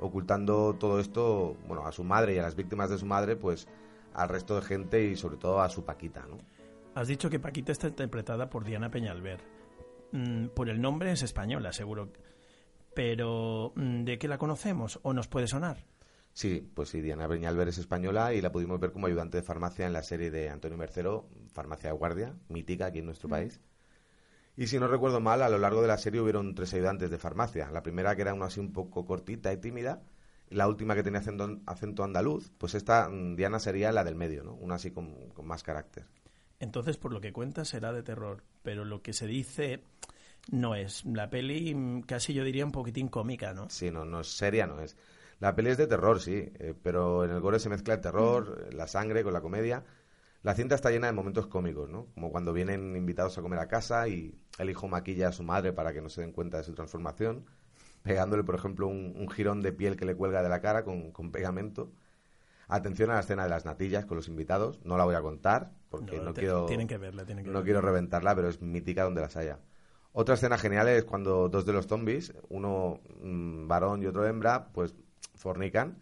ocultando 0.00 0.74
todo 0.74 0.98
esto, 0.98 1.56
bueno, 1.68 1.86
a 1.86 1.92
su 1.92 2.02
madre 2.02 2.34
y 2.34 2.38
a 2.38 2.42
las 2.42 2.56
víctimas 2.56 2.90
de 2.90 2.98
su 2.98 3.06
madre, 3.06 3.36
pues 3.36 3.68
al 4.14 4.28
resto 4.28 4.56
de 4.56 4.62
gente 4.62 5.04
y 5.04 5.16
sobre 5.16 5.36
todo 5.36 5.60
a 5.60 5.68
su 5.68 5.84
Paquita. 5.84 6.26
Has 6.96 7.06
dicho 7.06 7.30
que 7.30 7.38
Paquita 7.38 7.70
está 7.70 7.86
interpretada 7.86 8.50
por 8.50 8.64
Diana 8.64 8.90
Peñalver. 8.90 9.40
Mm, 10.10 10.48
por 10.48 10.68
el 10.68 10.80
nombre 10.80 11.12
es 11.12 11.22
española, 11.22 11.72
seguro. 11.72 12.08
Pero, 12.94 13.72
mm, 13.76 14.04
¿de 14.04 14.18
qué 14.18 14.28
la 14.28 14.38
conocemos? 14.38 15.00
¿O 15.02 15.12
nos 15.12 15.28
puede 15.28 15.46
sonar? 15.46 15.84
Sí, 16.32 16.68
pues 16.74 16.88
sí, 16.88 17.00
Diana 17.00 17.28
Peñalver 17.28 17.68
es 17.68 17.78
española 17.78 18.34
y 18.34 18.40
la 18.40 18.50
pudimos 18.50 18.80
ver 18.80 18.90
como 18.90 19.06
ayudante 19.06 19.36
de 19.36 19.42
farmacia 19.42 19.86
en 19.86 19.92
la 19.92 20.02
serie 20.02 20.30
de 20.30 20.50
Antonio 20.50 20.76
Mercero, 20.76 21.28
Farmacia 21.52 21.90
de 21.90 21.96
Guardia, 21.96 22.34
mítica 22.48 22.86
aquí 22.86 22.98
en 22.98 23.06
nuestro 23.06 23.28
país. 23.28 23.60
Y 24.56 24.66
si 24.66 24.78
no 24.78 24.88
recuerdo 24.88 25.20
mal, 25.20 25.42
a 25.42 25.48
lo 25.48 25.58
largo 25.58 25.82
de 25.82 25.88
la 25.88 25.98
serie 25.98 26.20
hubieron 26.20 26.54
tres 26.54 26.74
ayudantes 26.74 27.10
de 27.10 27.18
farmacia. 27.18 27.70
La 27.70 27.82
primera 27.82 28.14
que 28.16 28.22
era 28.22 28.34
una 28.34 28.46
así 28.46 28.60
un 28.60 28.72
poco 28.72 29.04
cortita 29.04 29.52
y 29.52 29.58
tímida, 29.58 30.02
la 30.48 30.68
última 30.68 30.94
que 30.94 31.02
tenía 31.02 31.20
acento, 31.20 31.60
acento 31.66 32.04
andaluz, 32.04 32.52
pues 32.58 32.74
esta 32.74 33.08
mm, 33.08 33.36
Diana 33.36 33.58
sería 33.60 33.92
la 33.92 34.04
del 34.04 34.16
medio, 34.16 34.42
¿no? 34.44 34.54
Una 34.54 34.76
así 34.76 34.90
con, 34.90 35.28
con 35.30 35.46
más 35.46 35.62
carácter. 35.62 36.04
Entonces, 36.60 36.96
por 36.96 37.12
lo 37.12 37.20
que 37.20 37.32
cuentas, 37.32 37.68
será 37.68 37.92
de 37.92 38.02
terror. 38.02 38.42
Pero 38.62 38.84
lo 38.84 39.02
que 39.02 39.12
se 39.12 39.26
dice 39.26 39.84
no 40.50 40.74
es. 40.74 41.04
La 41.04 41.28
peli 41.30 41.74
mm, 41.74 42.02
casi 42.02 42.34
yo 42.34 42.44
diría 42.44 42.64
un 42.64 42.72
poquitín 42.72 43.08
cómica, 43.08 43.52
¿no? 43.54 43.68
Sí, 43.68 43.90
no, 43.90 44.04
no 44.04 44.20
es 44.20 44.28
seria, 44.28 44.66
no 44.66 44.80
es. 44.80 44.96
La 45.40 45.54
peli 45.54 45.70
es 45.70 45.76
de 45.78 45.86
terror, 45.86 46.20
sí, 46.20 46.50
eh, 46.58 46.74
pero 46.82 47.24
en 47.24 47.30
el 47.30 47.40
gore 47.40 47.58
se 47.58 47.68
mezcla 47.68 47.94
el 47.94 48.00
terror, 48.00 48.72
la 48.72 48.86
sangre 48.86 49.22
con 49.24 49.32
la 49.32 49.40
comedia. 49.40 49.84
La 50.42 50.54
cinta 50.54 50.74
está 50.74 50.90
llena 50.90 51.06
de 51.08 51.12
momentos 51.14 51.46
cómicos, 51.46 51.88
¿no? 51.90 52.06
Como 52.14 52.30
cuando 52.30 52.52
vienen 52.52 52.96
invitados 52.96 53.36
a 53.38 53.42
comer 53.42 53.58
a 53.58 53.68
casa 53.68 54.08
y 54.08 54.34
el 54.58 54.70
hijo 54.70 54.88
maquilla 54.88 55.28
a 55.28 55.32
su 55.32 55.42
madre 55.42 55.72
para 55.72 55.92
que 55.92 56.02
no 56.02 56.08
se 56.10 56.20
den 56.20 56.32
cuenta 56.32 56.58
de 56.58 56.64
su 56.64 56.74
transformación, 56.74 57.46
pegándole, 58.02 58.44
por 58.44 58.54
ejemplo, 58.54 58.86
un, 58.86 59.14
un 59.16 59.28
jirón 59.30 59.62
de 59.62 59.72
piel 59.72 59.96
que 59.96 60.04
le 60.04 60.14
cuelga 60.14 60.42
de 60.42 60.48
la 60.50 60.60
cara 60.60 60.84
con, 60.84 61.12
con 61.12 61.32
pegamento. 61.32 61.90
Atención 62.68 63.10
a 63.10 63.14
la 63.14 63.20
escena 63.20 63.44
de 63.44 63.50
las 63.50 63.64
natillas 63.64 64.06
con 64.06 64.16
los 64.16 64.28
invitados, 64.28 64.80
no 64.84 64.96
la 64.98 65.04
voy 65.04 65.14
a 65.14 65.22
contar 65.22 65.72
porque 65.90 66.18
no, 66.20 66.32
te- 66.34 66.40
quiero 66.42 66.66
Tienen 66.66 66.88
que 66.88 66.98
verla, 66.98 67.24
tienen 67.26 67.44
que 67.44 67.50
no 67.50 67.54
verla. 67.60 67.64
quiero 67.64 67.80
reventarla, 67.82 68.34
pero 68.34 68.48
es 68.48 68.60
mítica 68.62 69.04
donde 69.04 69.20
las 69.22 69.36
haya. 69.36 69.58
Otra 70.16 70.36
escena 70.36 70.56
genial 70.58 70.86
es 70.88 71.04
cuando 71.04 71.48
dos 71.48 71.66
de 71.66 71.72
los 71.72 71.86
zombies, 71.88 72.32
uno 72.48 73.00
mm, 73.20 73.66
varón 73.66 74.00
y 74.02 74.06
otro 74.06 74.24
hembra, 74.26 74.68
pues 74.72 74.94
fornican, 75.34 75.98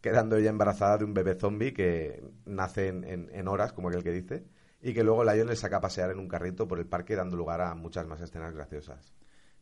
quedando 0.00 0.36
ella 0.36 0.50
embarazada 0.50 0.98
de 0.98 1.04
un 1.04 1.12
bebé 1.12 1.34
zombie 1.34 1.72
que 1.74 2.22
nace 2.46 2.86
en, 2.86 3.02
en- 3.02 3.28
en 3.32 3.48
horas, 3.48 3.72
como 3.72 3.88
aquel 3.88 4.04
que 4.04 4.12
dice, 4.12 4.44
y 4.80 4.94
que 4.94 5.02
luego 5.02 5.24
Lion 5.24 5.48
le 5.48 5.56
saca 5.56 5.78
a 5.78 5.80
pasear 5.80 6.12
en 6.12 6.20
un 6.20 6.28
carrito 6.28 6.68
por 6.68 6.78
el 6.78 6.86
parque, 6.86 7.16
dando 7.16 7.36
lugar 7.36 7.60
a 7.60 7.74
muchas 7.74 8.06
más 8.06 8.20
escenas 8.20 8.54
graciosas. 8.54 9.12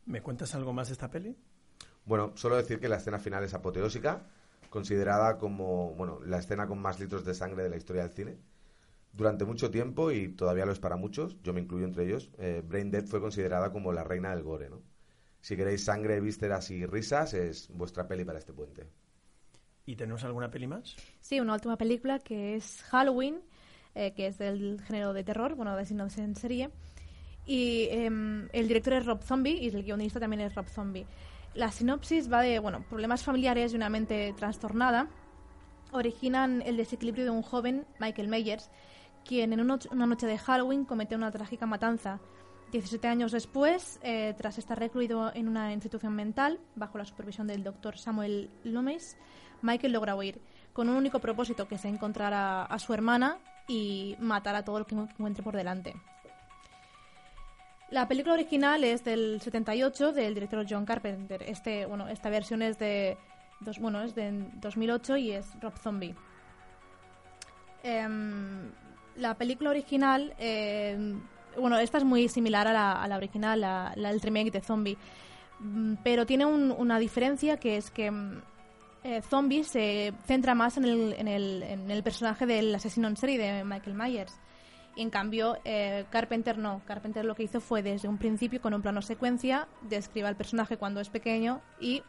¿Me 0.05 0.21
cuentas 0.21 0.53
algo 0.53 0.73
más 0.73 0.89
de 0.89 0.93
esta 0.93 1.09
peli? 1.09 1.35
Bueno, 2.05 2.33
solo 2.35 2.55
decir 2.55 2.79
que 2.79 2.87
la 2.87 2.97
escena 2.97 3.17
final 3.17 3.43
es 3.43 3.55
apoteósica, 3.55 4.27
considerada 4.69 5.39
como 5.39 5.95
bueno, 5.95 6.19
la 6.23 6.37
escena 6.37 6.67
con 6.67 6.79
más 6.79 6.99
litros 6.99 7.25
de 7.25 7.33
sangre 7.33 7.63
de 7.63 7.69
la 7.69 7.77
historia 7.77 8.03
del 8.03 8.11
cine. 8.11 8.37
Durante 9.17 9.45
mucho 9.45 9.71
tiempo, 9.71 10.11
y 10.11 10.27
todavía 10.27 10.67
lo 10.67 10.71
es 10.71 10.79
para 10.79 10.95
muchos, 10.95 11.41
yo 11.41 11.51
me 11.51 11.59
incluyo 11.59 11.85
entre 11.85 12.05
ellos, 12.05 12.29
eh, 12.37 12.61
Brain 12.63 12.91
Dead 12.91 13.03
fue 13.03 13.19
considerada 13.19 13.71
como 13.71 13.91
la 13.91 14.03
reina 14.03 14.29
del 14.29 14.43
gore. 14.43 14.69
¿no? 14.69 14.83
Si 15.41 15.57
queréis 15.57 15.83
sangre, 15.83 16.21
vísceras 16.21 16.69
y 16.69 16.85
risas, 16.85 17.33
es 17.33 17.67
vuestra 17.69 18.07
peli 18.07 18.23
para 18.25 18.37
este 18.37 18.53
puente. 18.53 18.85
¿Y 19.87 19.95
tenemos 19.95 20.23
alguna 20.23 20.51
peli 20.51 20.67
más? 20.67 20.95
Sí, 21.19 21.39
una 21.39 21.55
última 21.55 21.77
película 21.77 22.19
que 22.19 22.57
es 22.57 22.83
Halloween, 22.83 23.41
eh, 23.95 24.13
que 24.13 24.27
es 24.27 24.37
del 24.37 24.79
género 24.81 25.13
de 25.13 25.23
terror, 25.23 25.55
bueno, 25.55 25.75
de 25.75 25.93
no 25.95 26.07
en 26.15 26.35
serie. 26.35 26.69
Y 27.47 27.87
em, 27.89 28.47
el 28.53 28.67
director 28.67 28.93
es 28.93 29.05
Rob 29.07 29.23
Zombie 29.23 29.57
y 29.63 29.69
el 29.69 29.83
guionista 29.83 30.19
también 30.19 30.41
es 30.41 30.53
Rob 30.53 30.67
Zombie. 30.67 31.07
La 31.55 31.71
sinopsis 31.71 32.31
va 32.31 32.43
de, 32.43 32.59
bueno, 32.59 32.85
problemas 32.87 33.23
familiares 33.23 33.73
y 33.73 33.77
una 33.77 33.89
mente 33.89 34.35
trastornada 34.37 35.09
originan 35.91 36.61
el 36.61 36.77
desequilibrio 36.77 37.23
de 37.23 37.31
un 37.31 37.41
joven, 37.41 37.87
Michael 37.99 38.27
Myers, 38.27 38.69
quien 39.27 39.53
en 39.53 39.59
una, 39.59 39.77
noche 40.05 40.25
de 40.25 40.37
Halloween 40.37 40.85
comete 40.85 41.15
una 41.15 41.31
trágica 41.31 41.65
matanza. 41.65 42.19
17 42.71 43.07
años 43.07 43.31
después, 43.31 43.99
eh, 44.01 44.33
tras 44.37 44.57
estar 44.57 44.79
recluido 44.79 45.31
en 45.33 45.47
una 45.47 45.71
institución 45.71 46.15
mental, 46.15 46.59
bajo 46.75 46.97
la 46.97 47.05
supervisión 47.05 47.47
del 47.47 47.63
doctor 47.63 47.97
Samuel 47.97 48.49
Loomis, 48.63 49.17
Michael 49.61 49.93
logra 49.93 50.15
huir, 50.15 50.41
con 50.73 50.89
un 50.89 50.95
único 50.95 51.19
propósito, 51.19 51.67
que 51.67 51.75
es 51.75 51.85
encontrar 51.85 52.33
a, 52.33 52.79
su 52.79 52.93
hermana 52.93 53.37
y 53.67 54.15
matar 54.19 54.55
a 54.55 54.63
todo 54.63 54.79
lo 54.79 54.87
que 54.87 54.95
encuentre 54.95 55.43
por 55.43 55.55
delante. 55.55 55.95
La 57.89 58.07
película 58.07 58.33
original 58.33 58.83
es 58.83 59.03
del 59.05 59.39
78 59.41 60.11
del 60.11 60.33
director 60.33 60.65
John 60.69 60.85
Carpenter. 60.85 61.43
Este, 61.43 61.85
bueno, 61.85 62.07
esta 62.09 62.29
versión 62.29 62.61
es 62.61 62.77
de, 62.77 63.17
dos, 63.61 63.79
bueno, 63.79 64.01
es 64.01 64.13
de 64.13 64.49
2008 64.55 65.17
y 65.17 65.31
es 65.31 65.47
Rob 65.61 65.77
Zombie. 65.77 66.13
Em, 67.83 68.71
la 69.17 69.35
película 69.35 69.69
original 69.71 70.33
em, 70.39 71.21
bueno, 71.59 71.77
esta 71.79 71.97
es 71.97 72.03
muy 72.03 72.27
similar 72.29 72.67
a 72.67 72.73
la, 72.73 72.91
a 73.01 73.07
la 73.07 73.17
original, 73.17 73.59
la, 73.61 73.91
la- 73.95 74.11
el 74.11 74.21
remake 74.21 74.51
de 74.51 74.61
Zombie, 74.61 74.97
Mm, 75.59 75.95
pero 76.03 76.27
tiene 76.27 76.45
un- 76.45 76.71
una 76.71 76.99
diferencia 76.99 77.57
que 77.57 77.77
es 77.77 77.89
que 77.89 78.11
mm, 78.11 78.41
eh, 79.03 79.21
Zombie 79.23 79.63
se 79.63 80.13
centra 80.27 80.53
más 80.53 80.77
en 80.77 80.85
el, 80.85 81.13
en, 81.17 81.27
el, 81.27 81.63
en 81.63 81.89
el 81.89 82.03
personaje 82.03 82.45
del 82.45 82.75
asesino 82.75 83.07
en 83.07 83.17
serie 83.17 83.39
de 83.39 83.63
Michael 83.63 83.95
Myers. 83.95 84.39
Y 84.95 85.01
en 85.01 85.09
cambio, 85.09 85.57
eh, 85.65 86.05
Carpenter 86.11 86.59
no. 86.59 86.81
Carpenter 86.85 87.25
lo 87.25 87.33
que 87.33 87.41
hizo 87.41 87.59
fue 87.59 87.81
desde 87.81 88.07
un 88.07 88.19
principio, 88.19 88.61
con 88.61 88.75
un 88.75 88.83
plano 88.83 89.01
secuencia, 89.01 89.67
describe 89.81 90.27
al 90.27 90.35
personaje 90.35 90.77
cuando 90.77 90.99
es 90.99 91.09
pequeño 91.09 91.59
y 91.79 92.03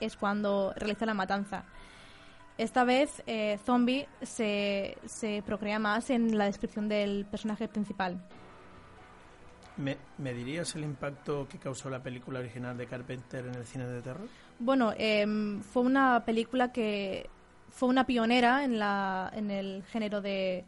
es 0.00 0.16
cuando 0.16 0.72
realiza 0.76 1.06
la 1.06 1.14
matanza. 1.14 1.66
Esta 2.56 2.84
vez, 2.84 3.22
eh, 3.26 3.58
Zombie 3.64 4.06
se, 4.22 4.96
se 5.06 5.42
procrea 5.44 5.78
más 5.78 6.10
en 6.10 6.38
la 6.38 6.44
descripción 6.44 6.88
del 6.88 7.26
personaje 7.26 7.66
principal. 7.66 8.24
¿Me, 9.76 9.98
me 10.18 10.32
dirías 10.32 10.76
el 10.76 10.84
impacto 10.84 11.48
que 11.48 11.58
causó 11.58 11.90
la 11.90 12.00
película 12.00 12.38
original 12.38 12.76
de 12.76 12.86
Carpenter 12.86 13.44
en 13.46 13.54
el 13.56 13.64
cine 13.64 13.86
de 13.86 14.02
terror? 14.02 14.28
Bueno, 14.60 14.92
em, 14.96 15.60
fue 15.62 15.82
una 15.82 16.24
película 16.24 16.70
que 16.70 17.28
fue 17.70 17.88
una 17.88 18.06
pionera 18.06 18.62
en, 18.62 18.78
la, 18.78 19.32
en 19.34 19.50
el 19.50 19.82
género 19.82 20.20
de, 20.20 20.64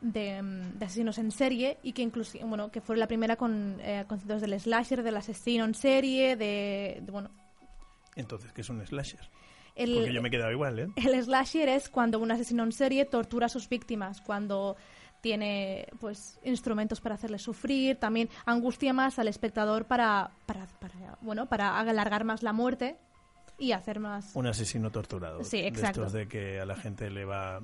de, 0.00 0.36
em, 0.36 0.78
de 0.78 0.84
asesinos 0.84 1.18
en 1.18 1.32
serie 1.32 1.78
y 1.82 1.94
que 1.94 2.02
incluso, 2.02 2.38
bueno, 2.46 2.70
que 2.70 2.80
fue 2.80 2.96
la 2.96 3.08
primera 3.08 3.34
con 3.34 3.78
eh, 3.80 4.04
conceptos 4.06 4.40
del 4.40 4.58
slasher, 4.60 5.02
del 5.02 5.16
asesino 5.16 5.64
en 5.64 5.74
serie, 5.74 6.36
de, 6.36 7.00
de, 7.02 7.10
bueno, 7.10 7.28
Entonces, 8.14 8.52
¿qué 8.52 8.60
es 8.60 8.70
un 8.70 8.86
slasher? 8.86 9.28
El, 9.74 9.94
Porque 9.94 10.12
yo 10.12 10.22
me 10.22 10.28
he 10.28 10.30
quedado 10.30 10.50
igual, 10.52 10.78
¿eh? 10.78 10.88
El 10.96 11.22
slasher 11.22 11.68
es 11.68 11.88
cuando 11.88 12.18
un 12.18 12.30
asesino 12.30 12.62
en 12.62 12.72
serie 12.72 13.04
tortura 13.04 13.46
a 13.46 13.48
sus 13.48 13.68
víctimas, 13.68 14.20
cuando 14.20 14.76
tiene 15.20 15.86
pues 16.00 16.38
instrumentos 16.44 17.00
para 17.00 17.14
hacerles 17.14 17.42
sufrir, 17.42 17.96
también 17.96 18.28
angustia 18.44 18.92
más 18.92 19.18
al 19.18 19.28
espectador 19.28 19.84
para, 19.86 20.30
para, 20.46 20.66
para, 20.80 21.16
bueno, 21.20 21.46
para 21.46 21.78
alargar 21.78 22.24
más 22.24 22.42
la 22.42 22.52
muerte 22.52 22.96
y 23.58 23.70
hacer 23.72 24.00
más 24.00 24.32
Un 24.34 24.48
asesino 24.48 24.90
torturado. 24.90 25.44
Sí, 25.44 25.62
De 25.62 25.68
exacto. 25.68 26.00
estos 26.00 26.12
de 26.12 26.26
que 26.26 26.60
a 26.60 26.66
la 26.66 26.74
gente 26.76 27.08
le 27.10 27.24
va 27.24 27.60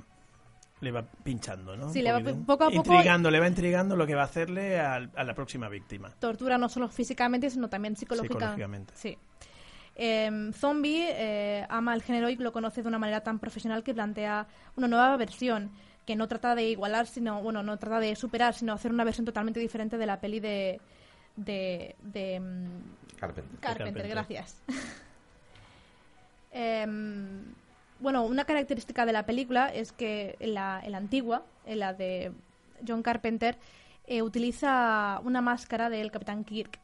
le 0.80 0.92
va 0.92 1.02
pinchando, 1.24 1.76
¿no? 1.76 1.92
Sí, 1.92 2.02
le 2.02 2.12
va 2.12 2.20
poco 2.20 2.62
a 2.64 2.70
poco- 2.70 2.92
Intrigando, 2.92 3.32
le 3.32 3.40
va 3.40 3.48
intrigando 3.48 3.96
lo 3.96 4.06
que 4.06 4.14
va 4.14 4.22
a 4.22 4.26
hacerle 4.26 4.78
al- 4.78 5.10
a, 5.16 5.24
la 5.24 5.34
próxima 5.34 5.68
víctima. 5.68 6.14
tortura 6.20 6.56
no 6.56 6.68
solo 6.68 6.88
físicamente, 6.88 7.50
sino 7.50 7.68
también 7.68 7.96
psicológica- 7.96 8.34
Psicológicamente. 8.34 8.92
Sí. 8.96 9.18
Em, 10.00 10.52
Zombie 10.52 11.08
eh, 11.10 11.66
ama 11.68 11.92
el 11.92 12.02
género 12.02 12.30
y 12.30 12.36
lo 12.36 12.52
conoce 12.52 12.82
de 12.82 12.88
una 12.88 13.00
manera 13.00 13.20
tan 13.22 13.40
profesional 13.40 13.82
que 13.82 13.92
plantea 13.92 14.46
una 14.76 14.86
nueva 14.86 15.16
versión 15.16 15.70
que 16.06 16.14
no 16.16 16.28
trata 16.28 16.54
de 16.54 16.68
igualar, 16.70 17.06
sino 17.06 17.42
bueno, 17.42 17.62
no 17.62 17.76
trata 17.76 18.00
de 18.00 18.14
superar, 18.14 18.54
sino 18.54 18.72
hacer 18.72 18.92
una 18.92 19.04
versión 19.04 19.26
totalmente 19.26 19.60
diferente 19.60 19.98
de 19.98 20.06
la 20.06 20.20
peli 20.20 20.40
de 20.40 20.80
de, 21.36 21.94
de, 22.02 22.40
mm, 22.40 23.18
Carpenter. 23.18 23.60
Carpenter, 23.60 23.60
Carpenter. 23.60 24.08
gracias. 24.08 24.62
Em, 26.50 27.44
bueno, 28.00 28.24
una 28.24 28.44
característica 28.46 29.04
de 29.04 29.12
la 29.12 29.26
película 29.26 29.68
es 29.68 29.92
que 29.92 30.34
en 30.40 30.54
la, 30.54 30.80
en 30.82 30.92
la 30.92 30.98
antigua, 30.98 31.44
en 31.66 31.78
la 31.80 31.92
de 31.92 32.32
John 32.86 33.02
Carpenter, 33.02 33.58
eh, 34.06 34.22
utiliza 34.22 35.20
una 35.22 35.42
máscara 35.42 35.90
del 35.90 36.10
Capitán 36.10 36.44
Kirk, 36.44 36.80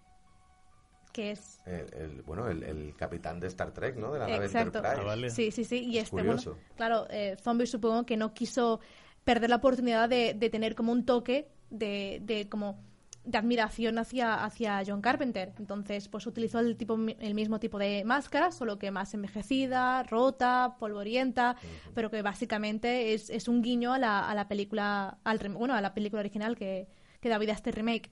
que 1.14 1.31
es... 1.31 1.61
El, 1.64 1.87
el- 1.94 2.22
bueno, 2.22 2.48
el, 2.48 2.62
el 2.64 2.94
capitán 2.96 3.38
de 3.40 3.46
Star 3.46 3.72
Trek, 3.72 3.96
¿no? 3.96 4.12
De 4.12 4.18
la 4.18 4.27
nave 4.27 4.46
Exacto. 4.46 4.79
Enterprise. 4.79 5.00
Ah, 5.00 5.05
vale. 5.07 5.31
Sí, 5.31 5.50
sí, 5.53 5.64
sí. 5.64 5.79
Y 5.85 5.98
Es 5.98 6.05
este, 6.05 6.16
bueno, 6.22 6.37
claro, 6.77 7.07
eh, 7.09 7.37
Zombie 7.40 7.66
supongo 7.66 8.05
que 8.05 8.16
no 8.16 8.35
quiso 8.35 8.81
perder 9.22 9.48
la 9.48 9.57
oportunidad 9.57 10.09
de, 10.09 10.35
de 10.35 10.50
tener 10.50 10.74
como 10.74 10.92
un 10.92 11.07
toque 11.07 11.48
de, 11.70 12.20
de 12.22 12.48
como 12.48 12.83
de 13.24 13.38
admiración 13.38 13.96
hacia, 13.98 14.44
hacia 14.44 14.83
John 14.87 15.00
Carpenter. 15.00 15.53
Entonces, 15.59 16.09
pues 16.09 16.27
utilizó 16.27 16.59
el, 16.59 16.77
tipo, 16.77 16.98
el 17.20 17.35
mismo 17.35 17.59
tipo 17.59 17.79
de 17.79 18.05
máscara, 18.05 18.50
solo 18.50 18.79
que 18.79 18.90
más 18.90 19.14
envejecida, 19.14 20.03
rota, 20.03 20.77
polvorienta, 20.79 21.57
pero 21.94 22.11
que 22.11 22.20
básicamente 22.22 23.14
es, 23.14 23.31
es 23.31 23.48
un 23.48 23.62
guiño 23.62 23.94
a 23.94 23.98
la, 23.98 24.29
a 24.29 24.35
la 24.35 24.46
película, 24.46 25.16
al, 25.24 25.38
bueno, 25.55 25.72
a 25.74 25.81
la 25.81 25.94
película 25.94 26.20
original 26.20 26.55
que, 26.55 26.87
que 27.20 27.29
da 27.31 27.38
vida 27.38 27.53
a 27.53 27.55
este 27.55 27.70
remake. 27.70 28.11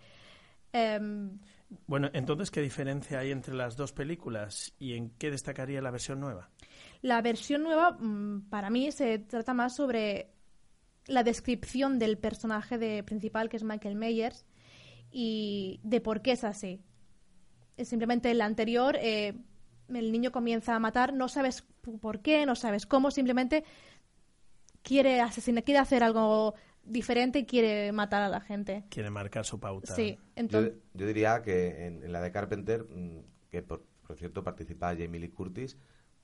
Em, 0.73 1.39
Bueno, 1.87 2.11
entonces, 2.13 2.51
¿qué 2.51 2.61
diferencia 2.61 3.19
hay 3.19 3.31
entre 3.31 3.55
las 3.55 3.77
dos 3.77 3.93
películas 3.93 4.75
y 4.79 4.95
en 4.95 5.11
qué 5.11 5.31
destacaría 5.31 5.81
la 5.81 5.91
versión 5.91 6.21
nueva? 6.21 6.51
La 7.01 7.21
versión 7.23 7.63
nueva, 7.63 7.93
mm, 7.93 8.49
para 8.49 8.71
mí, 8.71 8.93
se 8.93 9.19
trata 9.19 9.55
más 9.55 9.77
sobre 9.77 10.33
la 11.07 11.23
descripción 11.23 11.99
del 11.99 12.19
personaje 12.19 12.79
de 12.79 13.03
principal, 13.03 13.49
que 13.49 13.57
es 13.57 13.65
Michael 13.65 13.97
Myers, 13.97 14.45
y 15.11 15.81
de 15.83 16.01
por 16.01 16.23
qué 16.23 16.33
es 16.33 16.45
así. 16.45 16.81
Simplemente 17.79 18.31
el 18.31 18.41
anterior, 18.41 18.97
eh, 19.01 19.35
el 19.89 20.13
niño 20.13 20.31
comienza 20.33 20.75
a 20.75 20.79
matar, 20.79 21.13
no 21.13 21.29
sabes 21.29 21.65
por 22.01 22.21
qué, 22.21 22.47
no 22.47 22.55
sabes 22.55 22.87
cómo, 22.87 23.11
simplemente 23.11 23.65
quiere 24.83 25.21
asesinar, 25.21 25.65
quiere 25.65 25.81
hacer 25.81 26.03
algo 26.03 26.55
diferente 26.85 27.41
y 27.41 27.47
quiere 27.47 27.93
matar 27.93 28.23
a 28.23 28.29
la 28.29 28.41
gente. 28.41 28.85
Quiere 28.91 29.11
marcar 29.11 29.45
su 29.45 29.59
pauta. 29.61 29.95
Sí, 29.95 30.17
Yo, 30.17 30.23
entonces... 30.37 30.75
yo 30.95 31.07
diría 31.07 31.43
que 31.43 31.87
en, 31.87 32.03
en 32.03 32.13
la 32.13 32.21
de 32.21 32.33
Carpenter, 32.33 32.85
mm, 32.85 33.49
que 33.51 33.63
por, 33.63 33.85
por 34.07 34.17
cierto 34.17 34.43
participa 34.43 34.95
Jamie 34.97 35.21
Lee 35.21 35.31
Curtis, 35.31 35.77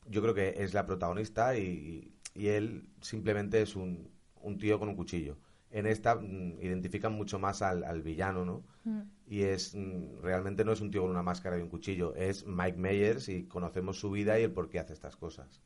yo 0.07 0.23
creo 0.23 0.35
que 0.35 0.55
es 0.59 0.75
la 0.75 0.87
protagonista 0.87 1.57
y, 1.57 2.15
y 2.35 2.49
él 2.49 2.89
simplemente 3.01 3.61
es 3.63 3.77
un, 3.77 4.11
un 4.41 4.59
tío 4.59 4.79
con 4.79 4.89
un 4.89 4.97
cuchillo. 4.97 5.39
En 5.71 5.87
esta 5.87 6.15
mm, 6.15 6.61
identifican 6.63 7.13
mucho 7.13 7.39
más 7.39 7.61
al, 7.63 7.85
al 7.85 8.03
villano, 8.03 8.45
¿no? 8.45 8.65
Mm. 8.85 9.03
Y 9.27 9.43
es 9.43 9.75
mm, 9.75 10.23
realmente 10.23 10.65
no 10.65 10.73
es 10.73 10.81
un 10.81 10.91
tío 10.91 11.03
con 11.03 11.11
una 11.11 11.23
máscara 11.23 11.59
y 11.59 11.63
un 11.63 11.69
cuchillo, 11.69 12.15
es 12.15 12.47
Mike 12.47 12.79
Myers 12.79 13.29
y 13.29 13.45
conocemos 13.45 13.99
su 13.99 14.11
vida 14.11 14.39
y 14.41 14.45
el 14.45 14.53
por 14.53 14.71
qué 14.71 14.79
hace 14.79 14.95
estas 14.95 15.17
cosas. 15.17 15.63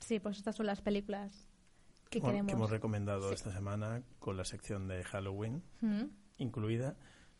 Sí, 0.00 0.18
pues 0.20 0.38
estas 0.38 0.56
son 0.56 0.66
las 0.66 0.80
películas 0.80 1.48
que 2.10 2.20
Bueno, 2.20 2.32
queremos. 2.32 2.46
que 2.50 2.56
hemos 2.56 2.70
recomendado 2.70 3.28
Sí. 3.28 3.34
esta 3.34 3.52
semana 3.52 4.02
con 4.18 4.36
la 4.36 4.44
sección 4.44 4.88
de 4.88 5.02
Halloween 5.04 5.62
Mm. 5.80 6.04
incluida. 6.38 6.96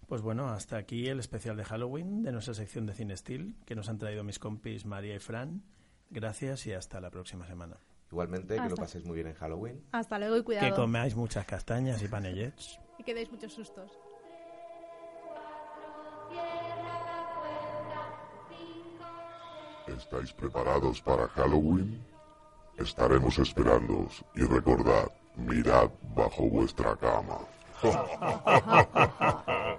Pues 0.07 0.23
bueno, 0.23 0.49
hasta 0.49 0.77
aquí 0.77 1.09
el 1.09 1.19
especial 1.19 1.57
de 1.57 1.65
Halloween 1.65 2.23
de 2.23 2.31
nuestra 2.33 2.55
sección 2.55 2.87
de 2.87 2.95
Cine 2.95 3.17
Steel 3.17 3.57
que 3.65 3.75
nos 3.75 3.89
han 3.89 3.99
traído 3.99 4.23
mis 4.25 4.39
compis 4.39 4.85
María 4.87 5.15
y 5.17 5.19
Fran. 5.19 5.63
Gracias 6.11 6.67
y 6.67 6.73
hasta 6.73 7.01
la 7.01 7.11
próxima 7.11 7.47
semana. 7.47 7.77
Igualmente, 8.13 8.55
que 8.55 8.61
lo 8.61 8.67
Hasta. 8.67 8.83
paséis 8.83 9.05
muy 9.05 9.17
bien 9.17 9.27
en 9.27 9.35
Halloween. 9.35 9.83
Hasta 9.91 10.19
luego 10.21 10.37
y 10.37 10.43
cuidado. 10.45 10.69
Que 10.69 10.75
comáis 10.75 11.17
muchas 11.17 11.45
castañas 11.45 12.01
y 12.03 12.07
panellets. 12.09 12.79
Y 12.99 13.03
que 13.03 13.15
deis 13.15 13.31
muchos 13.33 13.53
sustos. 13.53 13.91
¿Estáis 19.87 20.33
preparados 20.33 21.01
para 21.01 21.29
Halloween? 21.29 22.01
Estaremos 22.79 23.39
esperándoos 23.39 24.25
y 24.35 24.43
recordad, 24.43 25.11
mirad 25.37 25.91
bajo 26.15 26.43
vuestra 26.49 26.95
cama. 26.97 27.39